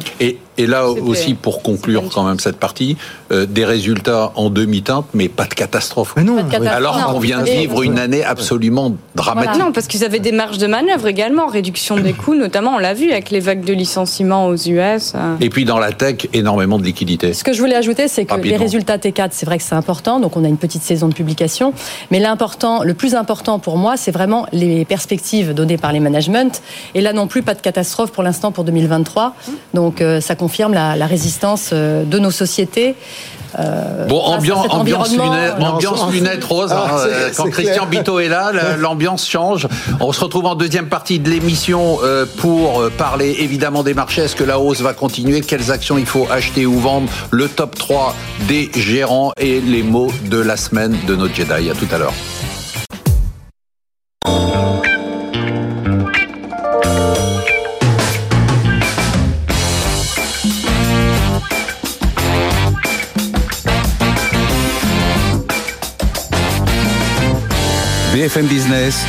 [0.58, 2.98] Et là aussi, pour conclure quand même cette partie,
[3.32, 6.13] euh, des résultats en demi-teinte, mais pas de catastrophe.
[6.18, 6.38] Mais non,
[6.68, 9.62] alors qu'on vient de vivre une année absolument dramatique.
[9.62, 12.94] Non, parce qu'ils avaient des marges de manœuvre également, réduction des coûts, notamment, on l'a
[12.94, 15.13] vu avec les vagues de licenciements aux US.
[15.16, 15.36] Euh.
[15.42, 17.34] Et puis dans la tech, énormément de liquidités.
[17.34, 20.20] Ce que je voulais ajouter, c'est que les résultats T4, c'est vrai que c'est important,
[20.20, 21.74] donc on a une petite saison de publication,
[22.12, 26.52] mais l'important, le plus important pour moi, c'est vraiment les perspectives données par les managements.
[26.96, 29.36] Et là non plus, pas de catastrophe pour l'instant pour 2023.
[29.74, 32.95] Donc euh, ça confirme la, la résistance euh, de nos sociétés
[33.60, 36.71] euh, bon, ambiance, ambiance, lunettes, ambiance lunettes rose.
[36.71, 39.67] Hein, euh, quand Christian Bito est là, l'ambiance change.
[39.99, 44.23] On se retrouve en deuxième partie de l'émission euh, pour parler évidemment des marchés.
[44.23, 45.41] Est-ce que la hausse va continuer?
[45.41, 47.10] Quelles actions il faut acheter ou vendre?
[47.29, 48.15] Le top 3
[48.47, 51.69] des gérants et les mots de la semaine de notre Jedi.
[51.69, 52.13] À tout à l'heure.
[68.23, 69.03] BFM Business,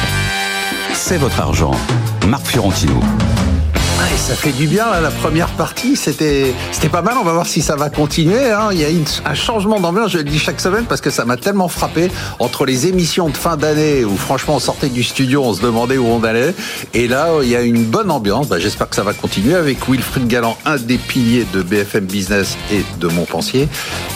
[0.92, 1.70] c'est votre argent.
[2.26, 3.00] Marc Fiorentino
[4.16, 6.54] ça fait du bien, la première partie, c'était
[6.90, 8.50] pas mal, on va voir si ça va continuer.
[8.50, 8.68] Hein.
[8.72, 8.88] Il y a
[9.24, 12.10] un changement d'ambiance, je le dis chaque semaine, parce que ça m'a tellement frappé.
[12.38, 15.98] Entre les émissions de fin d'année, où franchement on sortait du studio, on se demandait
[15.98, 16.54] où on allait,
[16.92, 19.88] et là il y a une bonne ambiance, bah, j'espère que ça va continuer avec
[19.88, 23.68] Wilfried Galland, un des piliers de BFM Business et de Montpensier,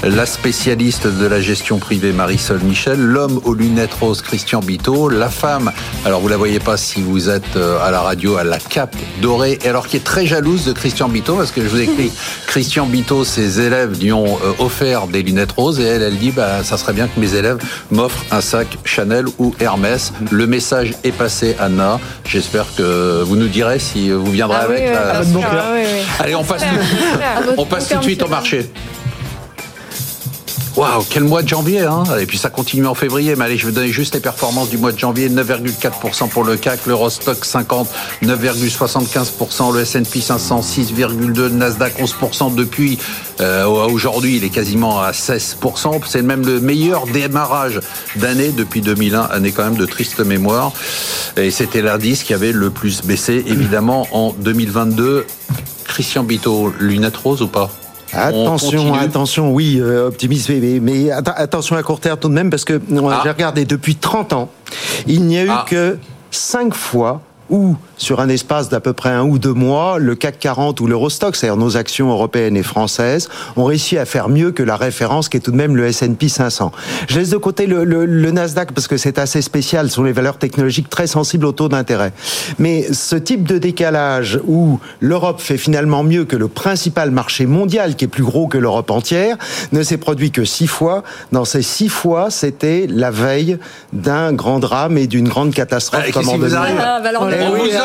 [0.03, 5.31] la spécialiste de la gestion privée Marisol Michel, l'homme aux lunettes roses Christian Bito, la
[5.31, 5.72] femme,
[6.05, 8.96] alors vous la voyez pas si vous êtes euh, à la radio, à la cape
[9.20, 12.11] dorée, alors qui est très jalouse de Christian Bito parce que je vous écris
[12.49, 16.33] Christian Bito, ses élèves lui ont euh, offert des lunettes roses et elle, elle dit
[16.33, 17.59] bah ça serait bien que mes élèves
[17.93, 20.12] m'offrent un sac Chanel ou Hermès.
[20.33, 22.01] Le message est passé, Anna.
[22.25, 24.83] J'espère que vous nous direz si vous viendrez ah avec.
[26.19, 26.64] Allez, on passe,
[27.57, 28.69] on passe tout de suite au marché.
[30.79, 33.35] Waouh, quel mois de janvier, hein Et puis ça continue en février.
[33.35, 35.29] Mais allez, je vais donner juste les performances du mois de janvier.
[35.29, 37.88] 9,4% pour le CAC, l'Eurostock 50,
[38.23, 42.97] 9,75%, le S&P 500, 6,2%, le Nasdaq 11% depuis
[43.41, 44.37] euh, aujourd'hui.
[44.37, 46.01] Il est quasiment à 16%.
[46.07, 47.81] C'est même le meilleur démarrage
[48.14, 50.71] d'année depuis 2001, année quand même de triste mémoire.
[51.37, 55.27] Et c'était l'indice qui avait le plus baissé, évidemment, en 2022.
[55.88, 57.69] Christian Bito, lunettes roses ou pas?
[58.12, 62.81] Attention, attention, oui, euh, optimisme, mais, attention à court terme tout de même, parce que
[62.90, 63.21] ah.
[63.23, 64.51] j'ai regardé depuis 30 ans,
[65.07, 65.66] il n'y a eu ah.
[65.68, 65.99] que
[66.31, 70.38] 5 fois où sur un espace d'à peu près un ou deux mois, le CAC
[70.38, 74.62] 40 ou l'Eurostock, c'est-à-dire nos actions européennes et françaises, ont réussi à faire mieux que
[74.62, 76.72] la référence qui est tout de même le S&P 500.
[77.08, 80.04] Je laisse de côté le, le, le Nasdaq parce que c'est assez spécial, ce sont
[80.04, 82.12] les valeurs technologiques très sensibles au taux d'intérêt.
[82.58, 87.96] Mais ce type de décalage où l'Europe fait finalement mieux que le principal marché mondial,
[87.96, 89.37] qui est plus gros que l'Europe entière,
[89.72, 91.02] ne s'est produit que six fois.
[91.32, 93.58] Dans ces six fois, c'était la veille
[93.92, 96.04] d'un grand drame et d'une grande catastrophe.
[96.06, 96.38] Ah, comme en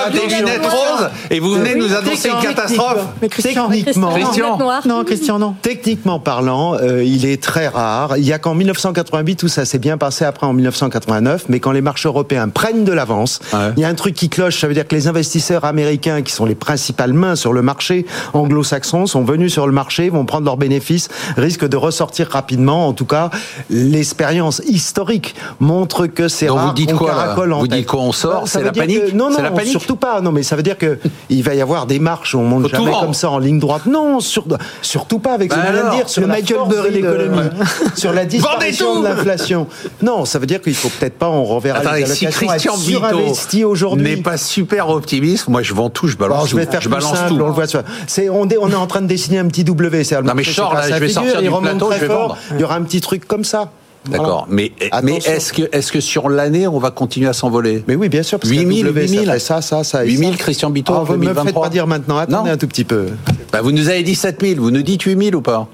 [0.09, 3.05] des lunettes roses et vous venez nous annoncer une catastrophe.
[3.21, 4.57] Mais techniquement, Christian.
[4.85, 5.55] non, Christian, non.
[5.61, 8.17] Techniquement parlant, euh, il est très rare.
[8.17, 11.71] Il y a qu'en 1988 où ça s'est bien passé après en 1989, mais quand
[11.71, 13.39] les marchés européens prennent de l'avance,
[13.75, 14.59] il y a un truc qui cloche.
[14.59, 18.05] Ça veut dire que les investisseurs américains, qui sont les principales mains sur le marché
[18.33, 22.87] anglo-saxon, sont venus sur le marché, vont prendre leurs bénéfices, risquent de ressortir rapidement.
[22.87, 23.29] En tout cas,
[23.69, 26.67] l'expérience historique montre que c'est rare.
[26.67, 29.92] Vous dites quoi Vous dites qu'on sort C'est la panique Non, non, la panique surtout
[29.95, 30.21] pas.
[30.21, 32.67] Non, mais ça veut dire que il va y avoir des marches où on monte
[32.67, 33.85] jamais comme ça en ligne droite.
[33.85, 37.49] Non, surtout pas avec ce que je dire sur le Michael Burry l'économie,
[37.95, 39.67] sur la disparition de l'inflation.
[40.01, 43.69] Non, ça veut dire qu'il faut peut-être pas on reverra Attendez, les si Christian Bito
[43.69, 46.89] aujourd'hui n'est pas super optimiste, moi je vends tout, je balance je vais faire je
[46.89, 47.41] balance simple, tout.
[47.41, 47.65] On le voit
[48.07, 50.43] c'est on, est, on est en train de dessiner un petit W, c'est Non mais
[50.43, 52.37] sors là, je vais sortir du plateau, je vais vendre.
[52.51, 53.71] Il y aura un petit truc comme ça.
[54.09, 54.47] D'accord.
[54.49, 54.71] Mais,
[55.03, 57.83] mais est-ce que, est-ce que sur l'année, on va continuer à s'envoler?
[57.87, 58.39] Mais oui, bien sûr.
[58.43, 59.39] 8000, 8000.
[59.39, 60.03] Ça, ça, ça.
[60.03, 62.17] 8000, Christian Bito, ah, Vous ne me faites pas dire maintenant.
[62.17, 63.07] Attendez un tout petit peu.
[63.51, 64.59] Bah, vous nous avez dit 7000.
[64.59, 65.67] Vous nous dites 8000 ou pas?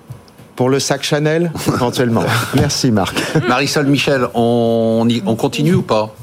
[0.56, 2.24] Pour le sac Chanel, éventuellement.
[2.54, 3.18] Merci Marc.
[3.48, 6.14] Marisol Michel, on, on continue ou pas?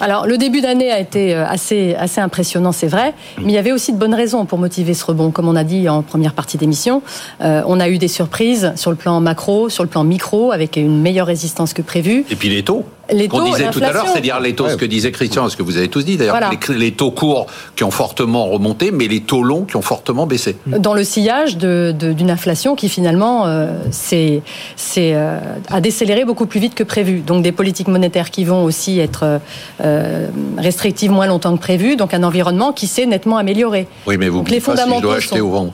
[0.00, 3.58] Alors, le début d'année a été euh, assez, assez impressionnant, c'est vrai, mais il y
[3.58, 5.30] avait aussi de bonnes raisons pour motiver ce rebond.
[5.30, 7.02] Comme on a dit en première partie d'émission,
[7.40, 10.76] euh, on a eu des surprises sur le plan macro, sur le plan micro, avec
[10.76, 12.24] une meilleure résistance que prévu.
[12.30, 14.76] Et puis les taux les taux qu'on disait tout à l'heure, c'est-à-dire les taux, ce
[14.76, 17.90] que disait Christian, ce que vous avez tous dit d'ailleurs, les, taux courts qui ont
[17.90, 20.56] fortement remonté, mais les taux longs qui ont fortement baissé.
[20.66, 24.42] Dans le sillage d'une de, inflation qui finalement euh, c'est
[24.98, 27.20] euh, a décéléré beaucoup plus vite que prévu.
[27.20, 29.40] Donc des politiques monétaires qui vont aussi être
[29.82, 33.86] euh, restrictives moins longtemps que prévu, donc un environnement qui s'est nettement amélioré.
[34.06, 35.08] Oui, mais vous les fondamentaux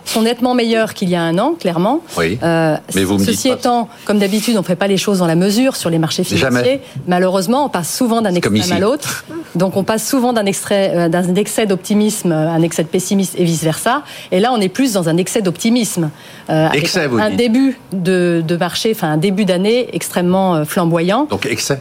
[0.04, 2.00] sont, nettement meilleurs qu'il y a un an, clairement.
[2.16, 2.38] Oui.
[2.42, 5.36] mais vous me ceci étant, comme d'habitude, on ne fait pas les choses dans la
[5.36, 6.48] mesure sur les marchés financiers.
[6.50, 6.80] Jamais
[7.24, 9.24] malheureusement, on passe souvent d'un extrême à l'autre.
[9.54, 13.44] Donc, on passe souvent d'un euh, d'un excès d'optimisme à un excès de pessimisme et
[13.44, 14.02] vice versa.
[14.30, 16.10] Et là, on est plus dans un excès d'optimisme.
[16.50, 21.26] Euh, excès, un, début de, marché, enfin un début d'année extrêmement euh, flamboyant.
[21.30, 21.80] Donc excès.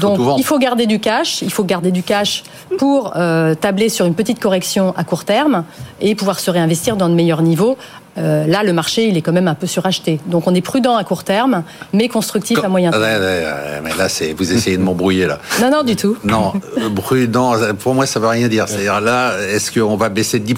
[0.00, 2.42] donc il faut garder du cash, il faut garder du cash
[2.78, 3.12] pour
[3.60, 5.64] tabler sur une petite correction à court terme
[6.00, 7.76] et pouvoir se réinvestir dans de meilleurs niveaux
[8.18, 10.20] euh, là, le marché, il est quand même un peu suracheté.
[10.26, 13.02] Donc, on est prudent à court terme, mais constructif à moyen terme.
[13.82, 15.38] mais là, c'est vous essayez de m'embrouiller là.
[15.60, 16.16] Non, non, du tout.
[16.24, 17.54] Non, euh, prudent.
[17.78, 18.68] Pour moi, ça veut rien dire.
[18.68, 20.54] C'est-à-dire là, est-ce qu'on va baisser de 10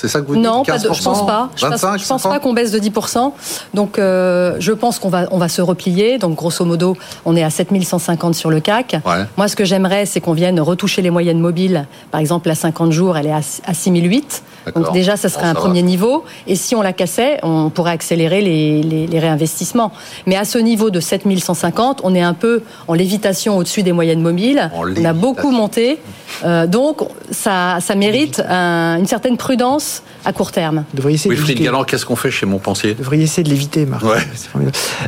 [0.00, 1.50] c'est ça que vous dites Non, je pense pas.
[1.56, 3.32] Je pense, pense pas qu'on baisse de 10%.
[3.74, 6.16] Donc, euh, je pense qu'on va, on va se replier.
[6.16, 8.96] Donc, grosso modo, on est à 7150 sur le CAC.
[9.36, 11.86] Moi, ce que j'aimerais, c'est qu'on vienne retoucher les moyennes mobiles.
[12.10, 14.42] Par exemple, la 50 jours, elle est à, 6008.
[14.74, 16.24] Donc, déjà, ça serait un premier niveau.
[16.46, 19.92] Et si on la cassait, on pourrait accélérer les, réinvestissements.
[20.24, 24.22] Mais à ce niveau de 7150, on est un peu en lévitation au-dessus des moyennes
[24.22, 24.70] mobiles.
[24.74, 25.98] on a beaucoup monté.
[26.44, 29.89] Euh, donc, ça, ça mérite une certaine prudence
[30.24, 30.84] à court terme.
[31.04, 32.94] oui, Frédéric Galland, qu'est-ce qu'on fait chez Montpensier?
[32.94, 34.04] Vous devriez essayer de l'éviter, Marc.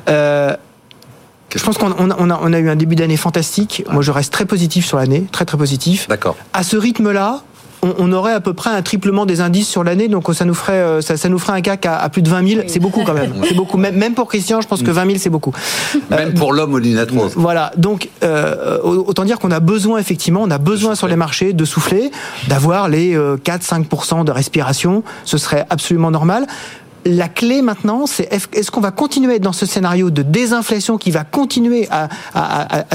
[0.09, 0.57] Euh,
[1.55, 3.85] je pense qu'on a, eu un début d'année fantastique.
[3.91, 6.09] Moi, je reste très positif sur l'année, très très positif.
[6.09, 6.37] D'accord.
[6.53, 7.43] À ce rythme-là,
[7.83, 10.75] on, aurait à peu près un triplement des indices sur l'année, donc ça nous ferait
[10.75, 12.61] euh, ça, nous ferait un CAC à, plus de 20 000.
[12.69, 13.33] C'est beaucoup quand même.
[13.49, 13.77] C'est beaucoup.
[13.77, 15.53] Même, pour Christian, je pense que 20 000 c'est beaucoup.
[16.11, 17.73] Même euh, pour l'homme au lunettes Voilà.
[17.77, 21.65] Donc euh, autant dire qu'on a besoin effectivement, on a besoin sur les marchés de
[21.65, 22.11] souffler,
[22.49, 25.03] d'avoir les 4-5% de respiration.
[25.25, 26.47] Ce serait absolument normal
[27.05, 31.25] la clé maintenant, c'est est-ce qu'on va continuer dans ce scénario de désinflation qui va
[31.25, 32.09] continuer à,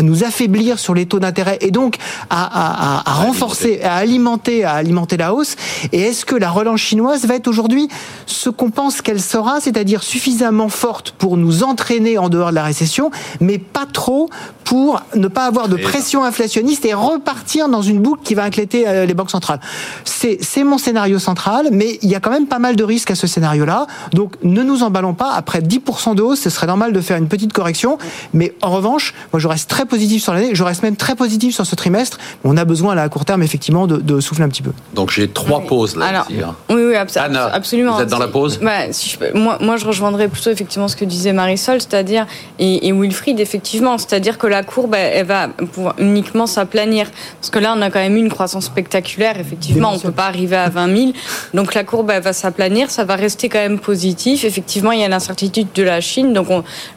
[0.01, 1.97] nous affaiblir sur les taux d'intérêt et donc
[2.29, 5.55] à, renforcer, à alimenter, à alimenter la hausse?
[5.91, 7.87] Et est-ce que la relance chinoise va être aujourd'hui
[8.25, 12.63] ce qu'on pense qu'elle sera, c'est-à-dire suffisamment forte pour nous entraîner en dehors de la
[12.63, 14.29] récession, mais pas trop
[14.63, 18.87] pour ne pas avoir de pression inflationniste et repartir dans une boucle qui va inquiéter
[18.87, 19.59] euh, les banques centrales?
[20.03, 23.15] C'est mon scénario central, mais il y a quand même pas mal de risques à
[23.15, 23.87] ce scénario-là.
[24.13, 25.33] Donc ne nous emballons pas.
[25.33, 27.97] Après 10% de hausse, ce serait normal de faire une petite correction.
[28.33, 30.53] Mais en revanche, moi je reste très positif sur l'année.
[30.53, 32.17] Je reste même très positif sur ce trimestre.
[32.43, 34.71] On a besoin là à court terme effectivement de, souffler un petit peu.
[34.93, 36.25] Donc j'ai trois pauses là.
[36.29, 36.55] Hein.
[36.69, 37.95] oui, oui, absolument.
[37.95, 38.59] Vous êtes dans la pause?
[38.61, 42.25] Bah, si je moi, moi, je rejoindrais plutôt effectivement ce que disait Marisol, c'est-à-dire
[42.59, 47.59] et, et, Wilfried effectivement, c'est-à-dire que la courbe elle, va pouvoir uniquement s'aplanir parce que
[47.59, 49.39] là on a quand même eu une croissance spectaculaire.
[49.39, 51.11] Effectivement, on peut pas arriver à 20 000.
[51.53, 55.07] Donc la courbe elle va s'aplanir, ça va rester quand même Effectivement, il y a
[55.07, 56.33] l'incertitude de la Chine.
[56.33, 56.47] Donc,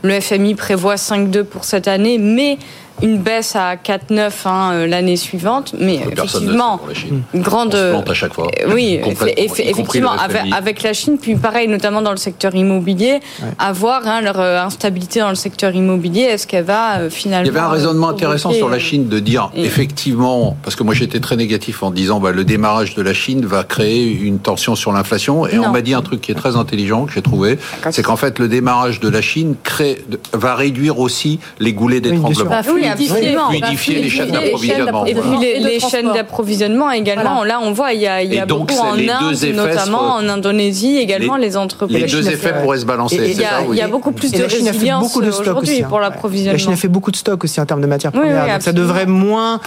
[0.03, 2.59] le FMI prévoit 5,2 pour cette année, mais
[3.02, 6.80] une baisse à 4,9 hein, euh, l'année suivante, mais effectivement,
[7.34, 7.74] une grande.
[7.74, 8.48] On à chaque fois.
[8.60, 9.00] Euh, oui,
[9.36, 13.20] effectivement, avec, la Chine, puis pareil, notamment dans le secteur immobilier,
[13.58, 17.44] à voir hein, leur euh, instabilité dans le secteur immobilier, est-ce qu'elle va finalement.
[17.44, 20.94] Il y avait un raisonnement intéressant sur la Chine de dire, effectivement, parce que moi
[20.94, 24.74] j'étais très négatif en disant, bah, le démarrage de la Chine va créer une tension
[24.74, 27.58] sur l'inflation, et on m'a dit un truc qui est très intelligent, que j'ai trouvé,
[27.90, 29.98] c'est qu'en fait, le démarrage de la Chine crée,
[30.32, 32.50] va réduire aussi les goulets d'étranglement.
[32.72, 35.07] Oui, fluidifier, les chaînes d'approvisionnement.
[35.07, 37.44] Et puis les, chaînes d'approvisionnement également.
[37.44, 40.98] Là, on voit, il y a, il y a beaucoup en Inde, notamment en Indonésie,
[40.98, 41.96] également les, entreprises.
[41.96, 43.16] Les deux effets pourraient se balancer.
[43.16, 46.53] Il y, a beaucoup plus de résilience aujourd'hui pour l'approvisionnement.
[46.53, 48.61] La Chine a fait beaucoup de stock aussi en termes de matières premières.
[48.62, 49.61] ça devrait moins,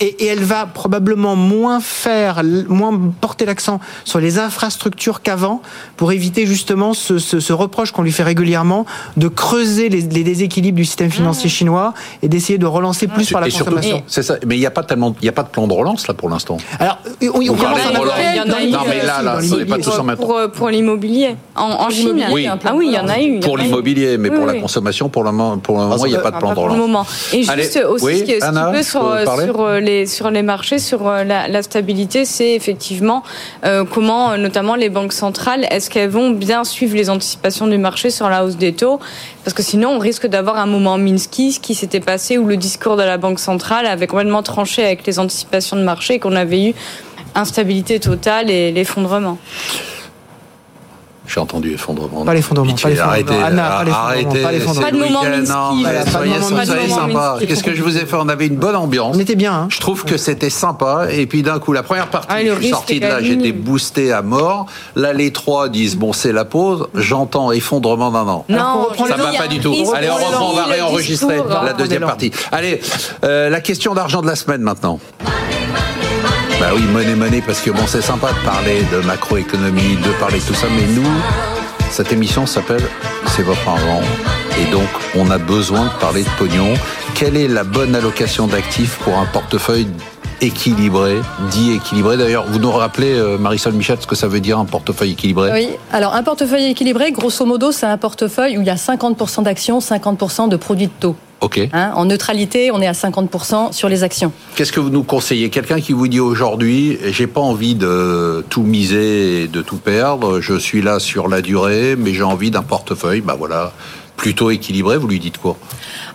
[0.00, 5.62] et elle va probablement moins faire, moins porter l'accent sur les infrastructures qu'avant
[5.96, 8.86] pour éviter justement ce reproche qu'on lui fait régulièrement
[9.16, 11.52] de creuser les déséquilibres du système financier mmh.
[11.52, 14.02] chinois et d'essayer de relancer plus par la consommation.
[14.06, 14.36] C'est ça.
[14.46, 16.14] Mais il n'y a pas tellement, il y a pas de plan de relance là
[16.14, 16.56] pour l'instant.
[16.78, 16.98] Alors,
[17.34, 20.48] on, y commence à en Non, mais là, là, pas tous en même temps.
[20.52, 22.24] Pour, l'immobilier, en, Chine.
[22.32, 22.46] Oui.
[22.46, 23.40] Ah oui, il y en a eu.
[23.40, 26.20] Pour l'immobilier, mais pour la consommation, pour le moment, pour le moment, il n'y a
[26.20, 26.76] pas de plan de relance.
[26.76, 27.06] moment.
[27.32, 28.38] Et juste aussi, ce qui
[28.72, 33.22] peut sur les sur les marchés, sur euh, la stabilité, c'est effectivement
[33.64, 37.78] euh, comment, euh, notamment les banques centrales, est-ce qu'elles vont bien suivre les anticipations du
[37.78, 39.00] marché sur la hausse des taux?
[39.44, 42.56] Parce que sinon, on risque d'avoir un moment Minsky, ce qui s'était passé où le
[42.56, 46.70] discours de la Banque centrale avait complètement tranché avec les anticipations de marché qu'on avait
[46.70, 46.74] eu
[47.34, 49.38] instabilité totale et l'effondrement.
[51.26, 52.24] J'ai entendu effondrement.
[52.24, 52.74] Pas l'effondrement.
[52.74, 54.42] Pas arrêtez, Anna, arrêtez.
[54.42, 54.50] Pas,
[54.82, 57.38] pas de moment non, soyez, soyez sympa.
[57.46, 58.16] Qu'est-ce que je vous ai fait?
[58.16, 59.16] On avait une bonne ambiance.
[59.16, 59.54] On était bien.
[59.54, 59.68] Hein.
[59.70, 61.06] Je trouve que c'était sympa.
[61.10, 64.12] Et puis d'un coup, la première partie, ah, je suis sorti de là, j'étais boosté
[64.12, 64.66] à mort.
[64.96, 66.88] Là, les trois disent bon, c'est la pause.
[66.94, 68.44] J'entends effondrement d'un an.
[68.48, 69.74] Non, ça va pas du tout.
[69.94, 72.32] Allez, on reprend, on va réenregistrer la deuxième partie.
[72.52, 72.80] Allez,
[73.24, 75.00] euh, la question d'argent de la semaine maintenant.
[76.60, 80.38] Bah oui, monnaie, monnaie, parce que bon, c'est sympa de parler de macroéconomie, de parler
[80.38, 81.10] de tout ça, mais nous,
[81.90, 82.82] cette émission s'appelle
[83.28, 84.00] C'est votre argent.
[84.60, 86.74] Et donc, on a besoin de parler de pognon.
[87.14, 89.88] Quelle est la bonne allocation d'actifs pour un portefeuille
[90.40, 91.20] équilibré,
[91.50, 92.16] dit équilibré.
[92.16, 95.50] D'ailleurs, vous nous rappelez, euh, Marisol Michel, ce que ça veut dire un portefeuille équilibré?
[95.52, 99.42] Oui, alors un portefeuille équilibré, grosso modo, c'est un portefeuille où il y a 50%
[99.42, 101.16] d'actions, 50% de produits de taux.
[101.72, 104.32] Hein, en neutralité, on est à 50% sur les actions.
[104.54, 105.50] Qu'est-ce que vous nous conseillez?
[105.50, 110.40] Quelqu'un qui vous dit aujourd'hui, j'ai pas envie de tout miser et de tout perdre,
[110.40, 113.72] je suis là sur la durée, mais j'ai envie d'un portefeuille, bah voilà,
[114.16, 115.56] plutôt équilibré, vous lui dites quoi?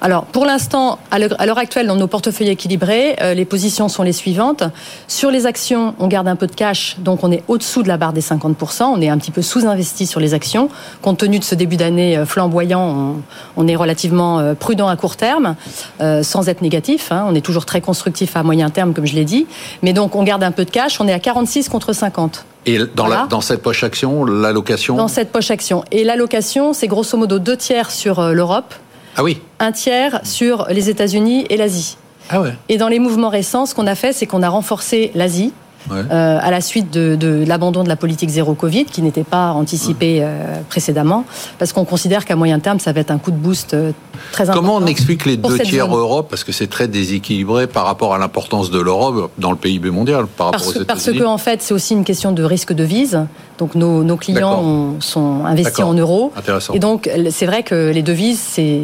[0.02, 4.14] Alors, pour l'instant, à l'heure actuelle, dans nos portefeuilles équilibrés, euh, les positions sont les
[4.14, 4.64] suivantes.
[5.10, 7.98] Sur les actions, on garde un peu de cash, donc on est au-dessous de la
[7.98, 8.84] barre des 50%.
[8.84, 10.70] On est un petit peu sous-investi sur les actions.
[11.02, 13.18] Compte tenu de ce début d'année euh, flamboyant,
[13.58, 15.56] on, est relativement euh, prudent à court terme,
[16.00, 17.12] sans être négatif.
[17.12, 17.26] Hein.
[17.28, 19.48] On est toujours très constructif à moyen terme, comme je l'ai dit.
[19.82, 21.02] Mais donc, on garde un peu de cash.
[21.02, 22.46] On est à 46 contre 50.
[22.66, 24.96] Et dans, la, dans cette poche action, l'allocation?
[24.96, 25.84] Dans cette poche action.
[25.92, 28.74] Et l'allocation, c'est grosso modo deux tiers sur l'Europe,
[29.16, 29.42] ah oui.
[29.60, 31.98] Un tiers sur les États-Unis et l'Asie.
[32.30, 32.54] Ah ouais.
[32.70, 35.52] Et dans les mouvements récents, ce qu'on a fait, c'est qu'on a renforcé l'Asie.
[35.92, 40.20] Euh, à la suite de, l'abandon de la politique zéro Covid, qui n'était pas anticipée
[40.22, 41.26] euh, précédemment,
[41.58, 43.92] parce qu'on considère qu'à moyen terme, ça va être un coup de boost euh,
[44.32, 44.62] très important.
[44.62, 48.18] Comment on explique les deux tiers Europe Parce que c'est très déséquilibré par rapport à
[48.18, 50.28] l'importance de l'Europe dans le PIB mondial.
[50.28, 52.84] Par parce, rapport aux parce que, en fait, c'est aussi une question de risque de
[52.84, 53.26] vise.
[53.60, 56.32] Donc nos, nos clients sont investis en euros.
[56.74, 58.82] Et donc c'est vrai que les devises, c'est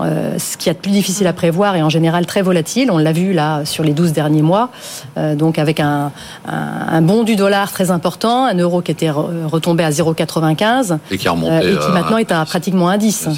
[0.00, 2.90] euh, ce qui est plus difficile à prévoir et en général très volatile.
[2.90, 4.70] On l'a vu là sur les 12 derniers mois,
[5.16, 6.10] euh, donc avec un,
[6.48, 11.28] un, bond du dollar très important, un euro qui était retombé à 0,95 et qui,
[11.28, 13.28] a remonté, euh, et qui maintenant est à pratiquement un 10.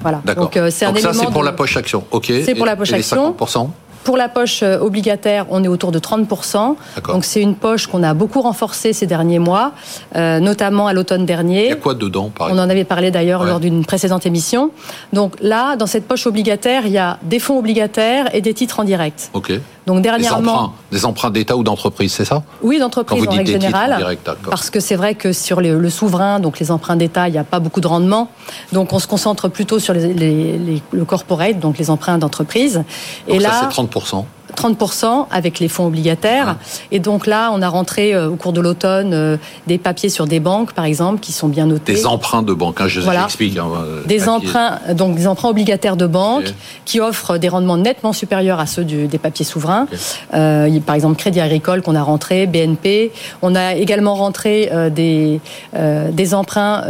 [0.00, 0.22] Voilà.
[0.36, 2.04] Donc c'est un donc ça c'est pour la poche action.
[2.10, 2.32] Ok.
[2.44, 3.36] C'est pour la poche action.
[3.38, 3.68] 50%
[4.06, 6.76] pour la poche euh, obligataire, on est autour de 30%.
[7.08, 9.72] Donc c'est une poche qu'on a beaucoup renforcée ces derniers mois,
[10.14, 11.64] euh, notamment à l'automne dernier.
[11.64, 14.70] Il y a quoi dedans par On en avait parlé d'ailleurs lors d'une précédente émission.
[15.12, 18.78] Donc là, dans cette poche obligataire, il y a des fonds obligataires et des titres
[18.78, 19.30] en direct.
[19.34, 19.60] Ok.
[19.86, 22.42] Donc dernièrement, des emprunts, d'État ou d'entreprise, c'est ça?
[22.60, 24.16] Oui, d'entreprise en règle générale.
[24.50, 27.44] parce que c'est vrai que sur le, souverain, donc les emprunts d'État, il n'y a
[27.44, 28.28] pas beaucoup de rendement.
[28.72, 32.82] Donc on se concentre plutôt sur les, le corporate, donc les emprunts d'entreprise.
[33.28, 34.35] Et là, c'est 30 100%.
[34.56, 36.56] 30% avec les fonds obligataires.
[36.90, 39.36] Et donc là, on a rentré euh, au cours de l'automne euh,
[39.66, 41.92] des papiers sur des banques, par exemple, qui sont bien notés.
[41.92, 43.56] Des emprunts de banque, hein, je vous explique.
[43.58, 46.54] Hein, euh, des emprunts, donc des emprunts obligataires de banque
[46.84, 49.86] qui offrent des rendements nettement supérieurs à ceux des papiers souverains.
[50.30, 53.12] par exemple, Crédit Agricole qu'on a rentré, BNP.
[53.42, 55.40] On a également rentré des
[55.74, 56.84] des emprunts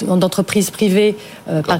[0.00, 1.16] d'entreprises privées,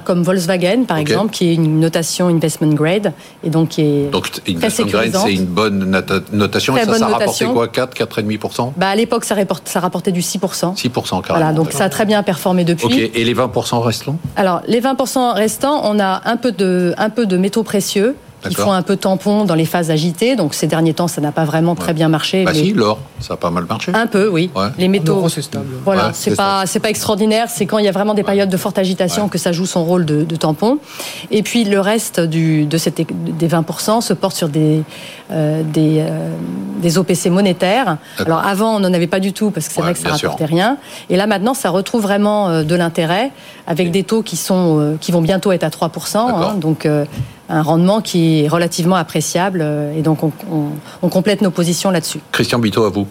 [0.05, 3.13] comme Volkswagen, par exemple, qui est une notation investment grade
[3.45, 6.03] et donc qui est donc, très sécurisante c'est une bonne
[6.33, 6.77] notation.
[6.77, 10.41] et ça, ça rapportait quoi 4, 4,5% bah, À l'époque, ça, ça rapportait du 6%.
[10.41, 11.23] 6%, carrément.
[11.29, 12.87] Voilà, donc ça a très bien performé depuis.
[12.87, 14.19] Ok, et les 20% restants?
[14.37, 18.17] Alors, les 20% restants, on a un peu de, un peu de métaux précieux
[18.49, 20.37] qui font un peu tampon dans les phases agitées.
[20.37, 22.45] Donc ces derniers temps, ça n'a pas vraiment très bien marché.
[22.45, 23.93] Bah si, l'or, ça a pas mal marché.
[23.95, 24.51] Un peu, oui.
[24.79, 25.69] Les métaux, c'est stable.
[25.85, 27.49] Voilà, c'est pas c'est pas extraordinaire.
[27.49, 29.85] C'est quand il y a vraiment des périodes de forte agitation que ça joue son
[29.85, 30.79] rôle de, tampon.
[31.31, 34.83] Et puis le reste du de cette des 20% se porte sur des
[35.31, 36.31] euh, des euh,
[36.81, 37.99] des OPC monétaires.
[38.19, 40.47] Alors avant, on n'en avait pas du tout parce que c'est vrai que ça rapportait
[40.47, 40.79] rien.
[41.11, 43.31] Et là maintenant, ça retrouve vraiment euh, de l'intérêt
[43.67, 46.17] avec des taux qui sont qui vont bientôt être à 3%.
[46.17, 46.89] Hein, donc
[47.51, 50.33] un rendement qui est relativement appréciable euh, et donc on,
[51.03, 52.21] on complète nos positions là-dessus.
[52.33, 53.07] Christian Bito, à vous.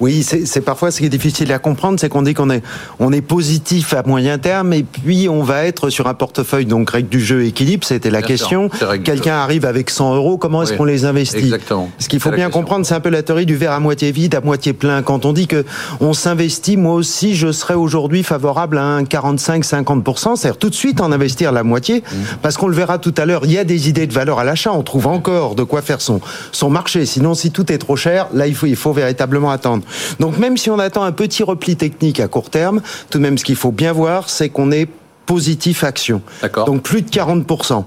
[0.00, 2.62] Oui, c'est parfois ce qui est difficile à comprendre, c'est qu'on dit qu'on est,
[3.00, 6.90] on est positif à moyen terme et puis on va être sur un portefeuille, donc
[6.90, 8.70] règle du jeu équilibre, c'était la question.
[9.04, 11.38] Quelqu'un arrive avec 100 euros, comment est-ce qu'on les investit?
[11.38, 11.90] Exactement.
[11.98, 14.34] Ce qu'il faut bien comprendre, c'est un peu la théorie du verre à moitié vide,
[14.34, 15.02] à moitié plein.
[15.02, 15.64] Quand on dit que
[16.00, 21.00] on s'investit, moi aussi, je serais aujourd'hui favorable à un 45-50%, c'est-à-dire tout de suite
[21.00, 22.16] en investir la moitié, mmh.
[22.42, 24.44] parce qu'on le verra tout à l'heure, il y a des idées de valeur à
[24.44, 26.20] l'achat, on trouve encore de quoi faire son,
[26.52, 27.06] son marché.
[27.06, 29.67] Sinon, si tout est trop cher, là, il faut, il faut véritablement attendre.
[30.20, 33.38] Donc même si on attend un petit repli technique à court terme, tout de même
[33.38, 34.88] ce qu'il faut bien voir, c'est qu'on est
[35.28, 36.22] positif action.
[36.64, 37.84] Donc plus de 40%.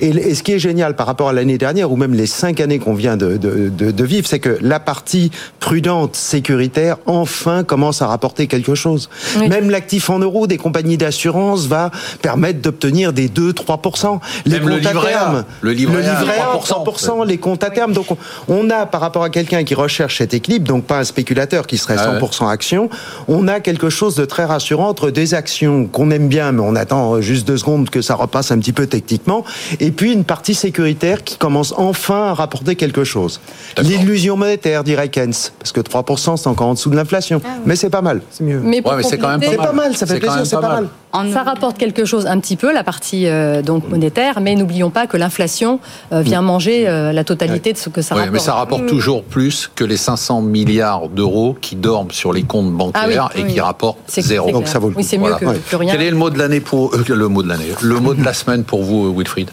[0.00, 2.78] Et, ce qui est génial par rapport à l'année dernière, ou même les cinq années
[2.78, 8.46] qu'on vient de, de, vivre, c'est que la partie prudente, sécuritaire, enfin commence à rapporter
[8.46, 9.10] quelque chose.
[9.36, 11.90] Même l'actif en euros des compagnies d'assurance va
[12.22, 14.20] permettre d'obtenir des 2-3%.
[14.46, 17.92] Les comptes à terme, le livret, le livret 100%, les comptes à terme.
[17.92, 18.06] Donc
[18.46, 21.76] on a par rapport à quelqu'un qui recherche cet équilibre, donc pas un spéculateur qui
[21.76, 22.88] serait 100% ah action,
[23.26, 26.76] on a quelque chose de très rassurant entre des actions qu'on aime bien, mais on
[26.84, 29.44] attend juste deux secondes que ça repasse un petit peu techniquement,
[29.80, 33.40] et puis une partie sécuritaire qui commence enfin à rapporter quelque chose.
[33.78, 37.76] L'illusion monétaire, dirait Keynes, parce que 3% c'est encore en dessous de l'inflation, ah mais
[37.76, 38.20] c'est pas mal.
[38.30, 38.60] C'est mieux.
[38.60, 39.66] Mais, c'est quand même pas mal.
[39.66, 40.88] pas mal, ça fait plaisir, c'est pas mal.
[41.32, 45.06] Ça rapporte quelque chose un petit peu, la partie euh, donc monétaire, mais n'oublions pas
[45.06, 45.78] que l'inflation
[46.12, 46.46] euh, vient mm.
[46.46, 48.34] manger euh, la totalité de ce que ça oui, rapporte.
[48.34, 52.72] Mais ça rapporte toujours plus que les 500 milliards d'euros qui dorment sur les comptes
[52.72, 54.50] bancaires ah et qui rapportent zéro.
[54.50, 55.00] Donc ça vaut le coup.
[55.00, 55.92] Oui, c'est mieux que rien.
[55.92, 58.34] Quel est le mot de l'année pour le mot de l'année, le mot de la
[58.34, 59.50] semaine pour vous, Wilfried?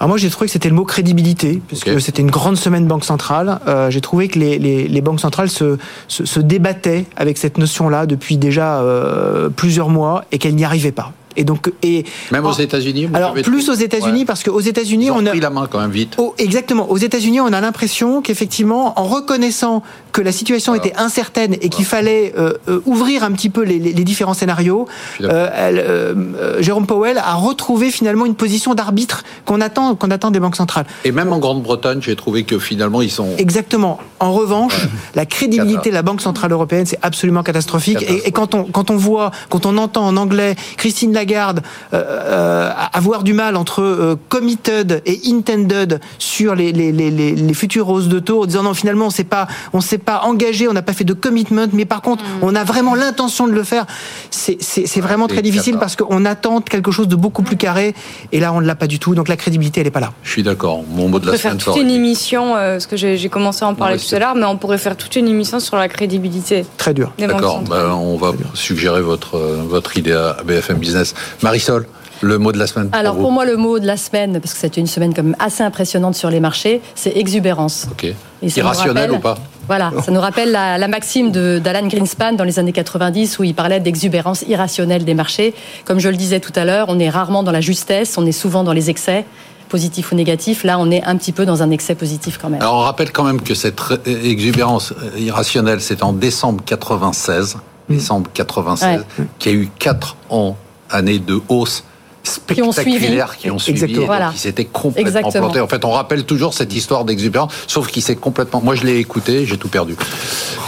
[0.00, 3.04] Alors moi j'ai trouvé que c'était le mot crédibilité, puisque c'était une grande semaine banque
[3.04, 3.60] centrale.
[3.68, 5.78] Euh, j'ai trouvé que les, les, les, banques centrales se,
[6.08, 10.92] se, se, débattaient avec cette notion-là depuis déjà euh, plusieurs mois et qu'elles n'y arrivaient
[10.92, 11.12] pas.
[11.36, 13.08] Et donc, et même aux États-Unis.
[13.12, 16.16] Alors plus aux États-Unis parce qu'aux États-Unis on a pris la main quand même vite.
[16.38, 16.90] exactement.
[16.90, 19.82] Aux États-Unis, on a l'impression qu'effectivement, en reconnaissant
[20.12, 23.78] que la situation était incertaine et qu'il fallait euh, euh, ouvrir un petit peu les,
[23.80, 24.86] les, différents scénarios,
[25.20, 30.38] euh, euh, Jérôme Powell a retrouvé finalement une position d'arbitre qu'on attend, qu'on attend des
[30.38, 30.86] banques centrales.
[31.04, 33.30] Et même en Grande-Bretagne, j'ai trouvé que finalement ils sont.
[33.38, 33.98] Exactement.
[34.20, 38.02] En revanche, la crédibilité de la Banque centrale européenne, c'est absolument catastrophique.
[38.02, 41.62] Et, et, quand on quand on voit, quand on entend en anglais Christine Lagarde Lagarde
[41.94, 47.54] euh, euh, avoir du mal entre euh, committed et intended sur les, les, les, les,
[47.54, 50.68] futures hausses de taux, en disant non finalement on s'est pas on s'est pas engagé,
[50.68, 52.42] on n'a pas fait de commitment, mais par contre mm.
[52.42, 53.86] on a vraiment l'intention de le faire.
[54.30, 57.94] C'est vraiment très difficile parce qu'on attend quelque chose de beaucoup plus carré
[58.32, 59.14] et là on ne l'a pas du tout.
[59.14, 60.12] Donc la crédibilité elle est pas là.
[60.22, 60.82] Je suis d'accord.
[60.90, 61.58] Mon mot de la semaine.
[61.58, 64.44] Faire toute une émission, parce que j'ai commencé à en parler tout à l'heure, mais
[64.44, 66.66] on pourrait faire toute une émission sur la crédibilité.
[66.76, 67.12] Très dur.
[67.18, 67.62] D'accord.
[67.62, 71.13] Bah, on va suggérer votre votre idée à BFM Business.
[71.42, 71.86] Marisol
[72.20, 74.60] le mot de la semaine Alors pour, moi, le mot de la semaine, parce que
[74.60, 77.86] c'était une semaine comme assez impressionnante sur les marchés, c'est exubérance.
[77.90, 78.14] Ok.
[78.42, 79.36] Irrationnel ou pas?
[79.66, 83.80] Voilà, ça nous rappelle la, maxime d'Alan Greenspan dans les années 90 où il parlait
[83.80, 85.54] d'exubérance irrationnelle des marchés.
[85.86, 88.32] Comme je le disais tout à l'heure, on est rarement dans la justesse, on est
[88.32, 89.24] souvent dans les excès
[89.70, 90.64] positifs ou négatifs.
[90.64, 92.60] Là, on est un petit peu dans un excès positif quand même.
[92.60, 97.56] Alors, on rappelle quand même que cette exubérance irrationnelle, c'est en décembre 96,
[97.88, 99.06] décembre 96,
[99.38, 100.58] qui a eu quatre ans
[100.90, 101.84] années de hausse
[102.24, 105.60] spectaculaires qui ont suivi, qui, ont qui s'étaient complètement plantés.
[105.60, 108.60] En fait, on rappelle toujours cette histoire d'exubérance, sauf qu'il s'est complètement.
[108.62, 109.94] Moi, je l'ai écouté, j'ai tout perdu.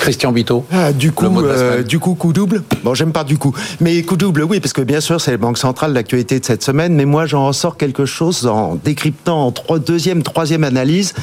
[0.01, 0.65] Christian Bito.
[0.71, 2.63] Ah, du coup, euh, du coup, coup double.
[2.85, 5.37] Bon, j'aime pas du coup, mais coup double, oui, parce que bien sûr, c'est la
[5.39, 6.95] banque centrale l'actualité de cette semaine.
[6.95, 11.15] Mais moi, j'en ressors quelque chose en décryptant en trois, deuxième, troisième analyse,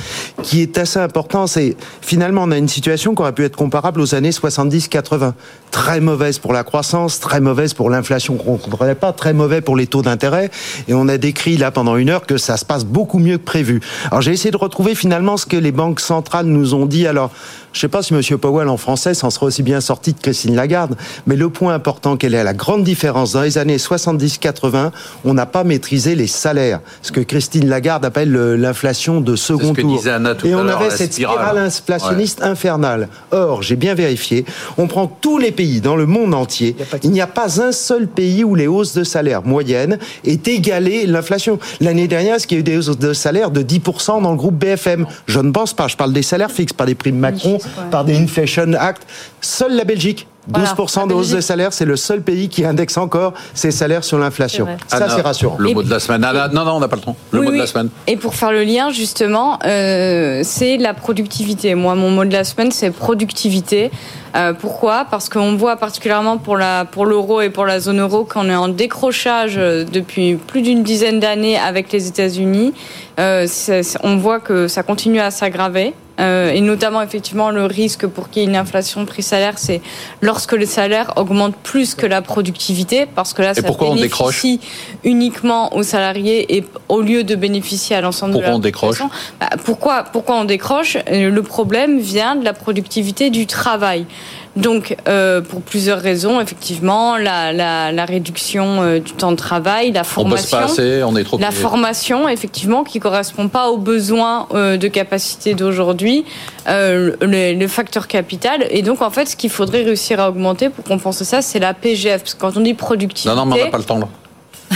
[0.42, 1.48] qui est assez important.
[1.48, 5.34] C'est finalement, on a une situation qui aurait pu être comparable aux années 70-80.
[5.72, 9.62] Très mauvaise pour la croissance, très mauvaise pour l'inflation qu'on ne comprendrait pas, très mauvais
[9.62, 10.23] pour les taux d'intérêt
[10.88, 13.44] et on a décrit là pendant une heure que ça se passe beaucoup mieux que
[13.44, 13.82] prévu.
[14.08, 17.08] Alors j'ai essayé de retrouver finalement ce que les banques centrales nous ont dit.
[17.08, 17.32] Alors
[17.74, 18.22] je ne sais pas si M.
[18.38, 20.96] Powell en français s'en serait aussi bien sorti que Christine Lagarde,
[21.28, 24.92] mais le point important quelle est la grande différence dans les années 70-80,
[25.26, 30.04] on n'a pas maîtrisé les salaires, ce que Christine Lagarde appelle l'inflation de second tour.
[30.46, 33.10] Et on avait cette spirale, inflationniste infernale.
[33.32, 34.46] Or, j'ai bien vérifié,
[34.78, 38.08] on prend tous les pays dans le monde entier, il n'y a pas un seul
[38.08, 41.60] pays où les hausses de salaire moyennes est égalée l'inflation.
[41.82, 44.38] L'année dernière, ce qu'il y a eu des hausses de salaire de 10% dans le
[44.38, 45.06] groupe BFM.
[45.26, 47.58] Je ne pense pas, je parle des salaires fixes, pas des primes Macron,
[47.92, 49.04] par des Inflation Act.
[49.42, 53.34] Seule la Belgique 12% de hausse de salaire, c'est le seul pays qui indexe encore
[53.54, 54.68] ses salaires sur l'inflation.
[54.88, 55.56] Ça, c'est rassurant.
[55.60, 56.22] Le mot de la semaine.
[56.54, 57.16] non, non, on n'a pas le temps.
[57.32, 57.90] Le mot de la semaine.
[58.08, 61.76] Et pour faire le lien, justement, euh, c'est la productivité.
[61.76, 63.92] Moi, mon mot de la semaine, c'est productivité.
[64.36, 65.06] Euh, pourquoi?
[65.10, 68.56] Parce qu'on voit particulièrement pour la pour l'euro et pour la zone euro qu'on est
[68.56, 72.74] en décrochage euh, depuis plus d'une dizaine d'années avec les États-Unis.
[73.20, 73.48] Euh,
[74.02, 75.94] on voit que ça continue à s'aggraver.
[76.20, 79.82] Euh, et notamment effectivement le risque pour qu'il y ait une inflation prix-salaire, c'est
[80.34, 84.60] lorsque le salaire augmente plus que la productivité, parce que là, ça bénéficie
[85.04, 89.04] uniquement aux salariés et au lieu de bénéficier à l'ensemble de la on décroche
[89.40, 90.98] bah, pourquoi, pourquoi on décroche?
[91.08, 94.08] Le problème vient de la productivité du travail.
[94.56, 99.92] Donc, euh, pour plusieurs raisons, effectivement, la, la, la réduction euh, du temps de travail,
[99.92, 103.78] la formation, on pas assez, on est trop la formation, effectivement, qui correspond pas aux
[103.78, 106.24] besoins euh, de capacité d'aujourd'hui,
[106.68, 108.68] euh, le, le, facteur capital.
[108.70, 111.74] Et donc, en fait, ce qu'il faudrait réussir à augmenter pour compenser ça, c'est la
[111.74, 112.22] PGF.
[112.22, 114.08] Parce que quand on dit productivité, non, non, mais on n'a pas le temps là.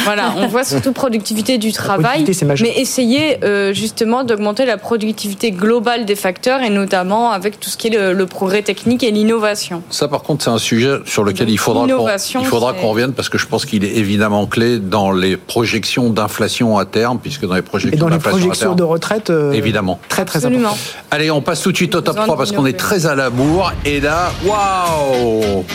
[0.07, 2.23] Voilà, on voit surtout productivité du travail,
[2.61, 7.75] mais essayer euh, justement d'augmenter la productivité globale des facteurs et notamment avec tout ce
[7.75, 9.83] qui est le, progrès technique et l'innovation.
[9.89, 13.27] Ça, par contre, c'est un sujet sur lequel il faudra qu'on faudra qu'on revienne parce
[13.27, 17.55] que je pense qu'il est évidemment clé dans les projections d'inflation à terme, puisque dans
[17.55, 20.77] les projections et dans les projections de retraite, euh, évidemment, très très important.
[21.11, 23.29] Allez, on passe tout de suite au top 3 parce qu'on est très à la
[23.29, 25.65] bourre et là, waouh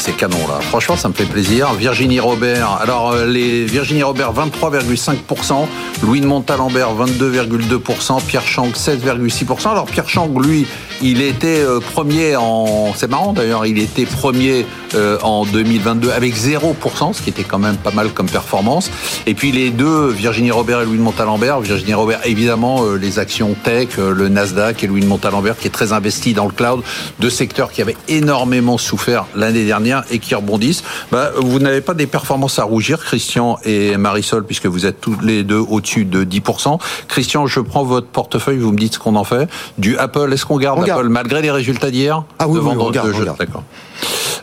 [0.00, 0.60] c'est canon là.
[0.60, 1.74] Franchement, ça me fait plaisir.
[1.74, 2.78] Virginie Robert.
[2.80, 5.66] Alors, euh, les Virginie Robert 23,5%,
[6.02, 9.68] Louis de Montalembert 22,2%, Pierre Chang 16,6%.
[9.68, 10.66] Alors Pierre Chang, lui,
[11.02, 12.92] il était euh, premier en.
[12.94, 17.58] C'est marrant d'ailleurs, il était premier euh, en 2022 avec 0%, ce qui était quand
[17.58, 18.90] même pas mal comme performance.
[19.26, 21.60] Et puis les deux, Virginie Robert et Louis de Montalembert.
[21.60, 25.92] Virginie Robert, évidemment, les actions tech, le Nasdaq et Louis de Montalembert qui est très
[25.92, 26.82] investi dans le cloud,
[27.18, 30.82] deux secteurs qui avaient énormément souffert l'année dernière et qui rebondissent.
[31.10, 35.16] Bah, vous n'avez pas des performances à rougir, Christian et Marisol, puisque vous êtes tous
[35.22, 36.78] les deux au-dessus de 10%.
[37.08, 39.48] Christian, je prends votre portefeuille, vous me dites ce qu'on en fait.
[39.78, 43.64] Du Apple, est-ce qu'on garde Malgré les résultats d'hier Ah oui, on garde, D'accord.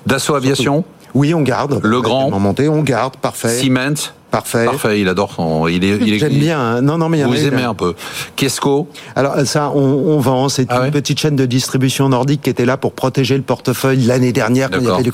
[0.05, 1.79] Dassault Aviation Oui, on garde.
[1.83, 3.49] Le Grand monté, on garde, parfait.
[3.49, 4.65] Siemens Parfait.
[4.65, 5.67] Parfait, il adore son.
[5.67, 5.97] Il est.
[6.01, 6.59] Il J'aime bien.
[6.59, 6.81] Hein.
[6.81, 7.95] Non, non, mais vous aimez un peu.
[8.35, 8.89] Quesco.
[9.15, 10.49] Alors ça, on, vend.
[10.49, 14.01] C'est ah une petite chaîne de distribution nordique qui était là pour protéger le portefeuille
[14.01, 15.11] l'année dernière quand il y avait du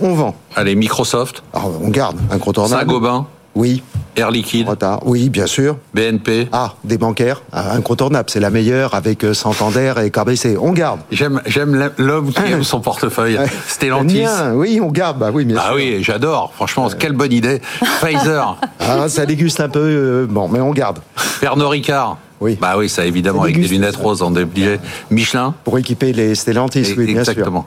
[0.00, 0.34] On vend.
[0.56, 1.42] Allez, Microsoft.
[1.52, 2.80] Alors, on garde, incontournable.
[2.80, 3.26] Saint-Gobain.
[3.54, 3.82] Oui.
[4.16, 4.68] Air Liquide.
[4.68, 5.00] Retard.
[5.04, 5.76] Oui, bien sûr.
[5.92, 6.48] BNP.
[6.52, 7.42] Ah, des bancaires.
[7.52, 8.30] Ah, incontournable.
[8.30, 10.56] C'est la meilleure avec euh, Santander et KBC.
[10.60, 11.00] On garde.
[11.10, 13.38] J'aime, j'aime l'homme qui aime son portefeuille.
[13.66, 14.24] Stellantis.
[14.54, 15.18] Oui, on garde.
[15.18, 16.52] Bah oui, bien ah oui, j'adore.
[16.54, 17.60] Franchement, quelle bonne idée.
[18.00, 18.56] Pfizer.
[18.86, 19.80] Ah, ça déguste un peu.
[19.80, 20.98] Euh, bon, mais on garde.
[21.40, 22.18] Pernod Ricard.
[22.44, 22.58] Oui.
[22.60, 24.78] Bah oui, ça évidemment, avec des lunettes roses en déplié.
[25.10, 27.32] Michelin Pour équiper les Stellantis, oui, bien sûr.
[27.32, 27.66] Exactement.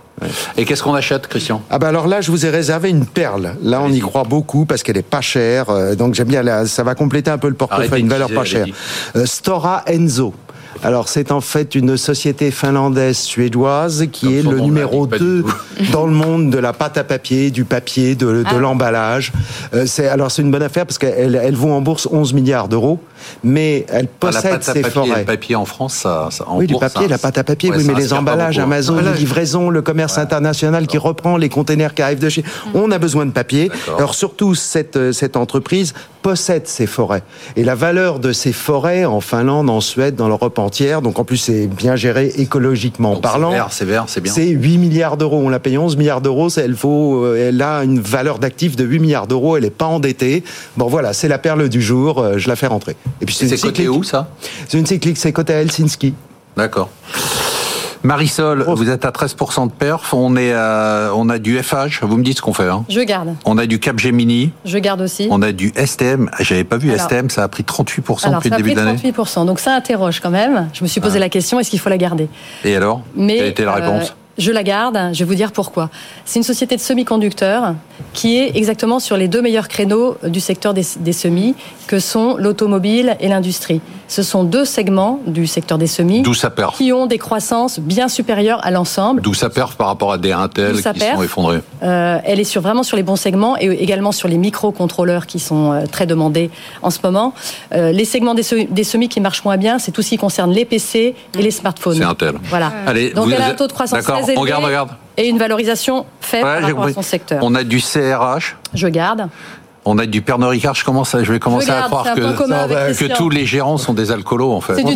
[0.55, 1.63] Et qu'est-ce qu'on achète, Christian?
[1.71, 3.55] Ah bah alors là, je vous ai réservé une perle.
[3.63, 5.71] Là, on y croit beaucoup parce qu'elle est pas chère.
[5.71, 8.67] Euh, donc j'aime bien, ça va compléter un peu le portefeuille, une valeur pas chère.
[9.15, 10.35] Euh, Stora Enzo.
[10.83, 15.43] Alors c'est en fait une société finlandaise suédoise qui est le numéro 2
[15.91, 18.57] dans le monde de la pâte à papier, du papier, de, ah.
[18.57, 19.31] l'emballage.
[19.73, 22.67] Euh, c'est alors c'est une bonne affaire parce qu'elle elle vaut en bourse 11 milliards
[22.67, 22.99] d'euros,
[23.43, 25.19] mais elle ah, possède ses forêts.
[25.19, 27.93] Le papier en France, ça, en oui, du papier, la pâte à papier, oui, mais
[27.93, 32.29] les emballages, Amazon, les livraisons, le commerce international qui reprend les containers qui arrivent de
[32.29, 32.43] chez.
[32.73, 33.71] On a besoin de papier.
[33.97, 37.23] Alors surtout cette euh, cette entreprise possède ces forêts
[37.55, 41.01] et la valeur de ces forêts en Finlande, en Suède, dans l'Europe entière.
[41.01, 43.51] Donc en plus c'est bien géré écologiquement parlant.
[43.71, 44.31] C'est vert, c'est bien.
[44.31, 45.41] C'est 8 milliards d'euros.
[45.43, 46.49] On l'a payé 11 milliards d'euros.
[46.49, 49.57] Elle faut, euh, elle a une valeur d'actifs de 8 milliards d'euros.
[49.57, 50.43] Elle n'est pas endettée.
[50.75, 52.19] Bon voilà, c'est la perle du jour.
[52.19, 52.95] Euh, je la fais rentrer.
[53.21, 54.29] Et puis c'est côté où ça?
[54.67, 55.17] C'est une cyclique.
[55.17, 56.13] C'est côté Helsinki.
[56.55, 56.89] D'accord.
[58.03, 60.13] Marisol, vous êtes à 13% de perf.
[60.13, 62.03] On, est on a du FH.
[62.03, 62.69] Vous me dites ce qu'on fait.
[62.69, 62.85] Hein.
[62.89, 63.35] Je garde.
[63.45, 64.51] On a du Capgemini.
[64.65, 65.27] Je garde aussi.
[65.29, 66.29] On a du STM.
[66.39, 67.29] J'avais pas vu STM.
[67.29, 68.97] Ça a pris 38% depuis le début de l'année.
[68.97, 69.45] 38%.
[69.45, 70.69] Donc ça interroge quand même.
[70.73, 71.21] Je me suis posé ah.
[71.21, 72.29] la question est-ce qu'il faut la garder?
[72.63, 73.01] Et alors?
[73.15, 74.09] Mais, Quelle était la réponse?
[74.09, 75.89] euh, je la garde, je vais vous dire pourquoi.
[76.25, 77.73] C'est une société de semi-conducteurs
[78.13, 81.55] qui est exactement sur les deux meilleurs créneaux du secteur des, semis,
[81.87, 83.81] que sont l'automobile et l'industrie.
[84.07, 86.23] Ce sont deux segments du secteur des semis
[86.77, 89.21] qui ont des croissances bien supérieures à l'ensemble.
[89.21, 92.61] D'où ça perf par rapport à des Intel qui sont effondrés euh, Elle est sur,
[92.61, 96.49] vraiment sur les bons segments et également sur les microcontrôleurs qui sont euh, très demandés
[96.81, 97.33] en ce moment.
[97.73, 100.65] Euh, les segments des, semis qui marchent moins bien, c'est tout ce qui concerne les
[100.65, 101.97] PC et les smartphones.
[101.97, 102.35] C'est Intel.
[102.43, 102.71] Voilà.
[102.85, 104.35] Allez, Donc elle a un taux de croissance très élevé.
[104.37, 104.89] On garde, on garde.
[105.17, 107.39] Et une valorisation faible par rapport à son secteur.
[107.41, 108.55] On a du CRH.
[108.73, 109.29] Je garde.
[109.89, 113.15] On a du Pernod Ricard, je, commence à, je vais commencer à croire que, que
[113.15, 114.75] tous les gérants sont des alcoolos en fait.
[114.75, 114.95] C'est du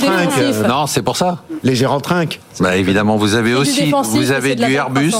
[0.67, 1.37] Non, c'est pour ça.
[1.63, 2.41] Les gérants trinquent.
[2.59, 5.13] Bah, évidemment, vous avez aussi vous avez du Airbus.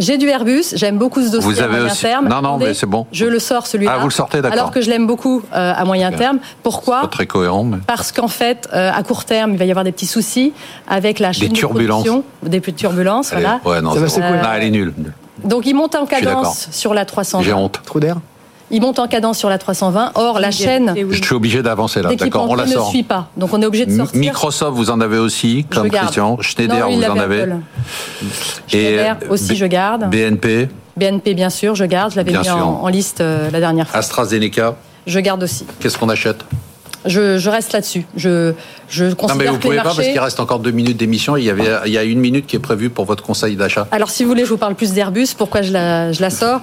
[0.00, 2.02] J'ai du Airbus, j'aime beaucoup ce dossier vous avez à moyen aussi...
[2.02, 2.28] terme.
[2.28, 3.06] Non, non, mais c'est bon.
[3.10, 3.94] Je le sors celui-là.
[3.96, 4.56] Ah, vous le sortez, d'accord.
[4.56, 6.38] Alors que je l'aime beaucoup euh, à moyen terme.
[6.62, 7.64] Pourquoi pas Très cohérent.
[7.64, 7.78] Mais...
[7.84, 10.52] Parce qu'en fait, euh, à court terme, il va y avoir des petits soucis
[10.86, 12.04] avec la chaîne des turbulences.
[12.04, 13.32] de production, des petites turbulences.
[13.32, 13.60] voilà.
[13.64, 14.94] Ouais, non, ça va non, elle est nulle.
[15.42, 17.42] Donc il monte en cadence sur la 300.
[17.42, 17.80] J'ai honte.
[17.84, 18.18] Trop d'air
[18.70, 20.12] il monte en cadence sur la 320.
[20.14, 20.94] Or, la chaîne.
[21.10, 22.14] Je suis obligé d'avancer là.
[22.14, 22.86] D'accord, on la sort.
[22.86, 23.28] ne suit pas.
[23.36, 24.20] Donc, on est obligé de sortir.
[24.20, 26.38] Microsoft, vous en avez aussi, comme Christian.
[26.40, 27.46] Schneider, vous en avez.
[28.66, 30.10] Schneider aussi, je garde.
[30.10, 30.68] BNP.
[30.96, 32.12] BNP, bien sûr, je garde.
[32.12, 34.00] Je l'avais mis en, liste euh, la dernière fois.
[34.00, 34.74] AstraZeneca.
[35.06, 35.64] Je garde aussi.
[35.80, 36.44] Qu'est-ce qu'on achète?
[37.04, 38.06] Je, reste là-dessus.
[38.16, 38.52] Je,
[38.88, 41.36] je considère non, mais vous pouvez pas parce qu'il reste encore deux minutes d'émission.
[41.36, 43.86] Il y avait, il y a une minute qui est prévue pour votre conseil d'achat.
[43.90, 45.28] Alors, si vous voulez, je vous parle plus d'Airbus.
[45.36, 46.60] Pourquoi je la, je la sors?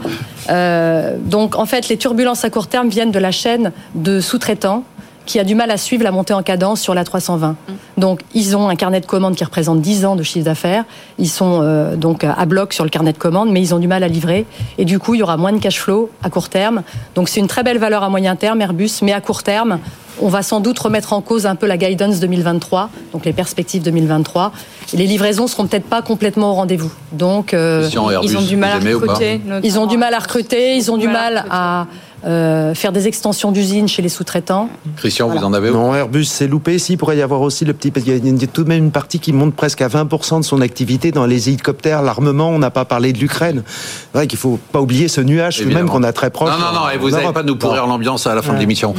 [0.49, 4.83] Euh, Donc, en fait, les turbulences à court terme viennent de la chaîne de sous-traitants
[5.26, 7.49] qui a du mal à suivre la montée en cadence sur la 320.
[7.49, 7.55] Mm.
[7.97, 10.86] Donc, ils ont un carnet de commandes qui représente 10 ans de chiffre d'affaires.
[11.19, 13.88] Ils sont euh, donc à bloc sur le carnet de commandes, mais ils ont du
[13.88, 14.45] mal à livrer.
[14.78, 16.84] Et du coup, il y aura moins de cash flow à court terme.
[17.15, 19.80] Donc, c'est une très belle valeur à moyen terme, Airbus, mais à court terme,
[20.21, 23.84] on va sans doute remettre en cause un peu la guidance 2023, donc les perspectives
[23.84, 24.51] 2023.
[24.93, 26.91] les livraisons seront peut-être pas complètement au rendez-vous.
[27.11, 27.89] Donc, euh,
[28.23, 29.41] ils ont du mal à recruter.
[29.63, 31.88] Ils ont du mal à recruter, ils ont du mal à
[32.26, 34.69] faire des extensions d'usines chez les sous-traitants.
[34.97, 36.80] Christian, vous en avez Non, Airbus, c'est loupé.
[36.80, 37.91] Si, il pourrait y avoir aussi le petit.
[37.95, 40.61] Il y a tout de même une partie qui monte presque à 20% de son
[40.61, 42.49] activité dans les hélicoptères, l'armement.
[42.49, 43.63] On n'a pas parlé de l'Ukraine.
[43.67, 46.49] C'est vrai qu'il ne faut pas oublier ce nuage, même qu'on a très proche.
[46.49, 48.95] Non, non, non, et vous n'allez pas nous pourrir l'ambiance à la fin de l'émission.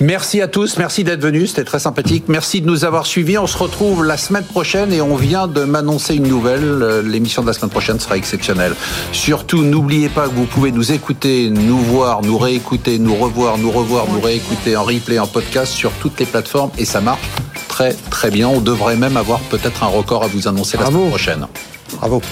[0.00, 2.24] Merci à tous, merci d'être venus, c'était très sympathique.
[2.28, 3.38] Merci de nous avoir suivis.
[3.38, 6.64] On se retrouve la semaine prochaine et on vient de m'annoncer une nouvelle.
[6.64, 8.74] Euh, l'émission de la semaine prochaine sera exceptionnelle.
[9.12, 13.58] Surtout, n'oubliez pas que vous pouvez nous écouter, nous voir, nous réécouter écouter, nous revoir,
[13.58, 17.20] nous revoir, nous réécouter en replay, en podcast sur toutes les plateformes et ça marche
[17.68, 18.48] très très bien.
[18.48, 21.46] On devrait même avoir peut-être un record à vous annoncer la semaine prochaine.
[21.98, 22.22] Bravo.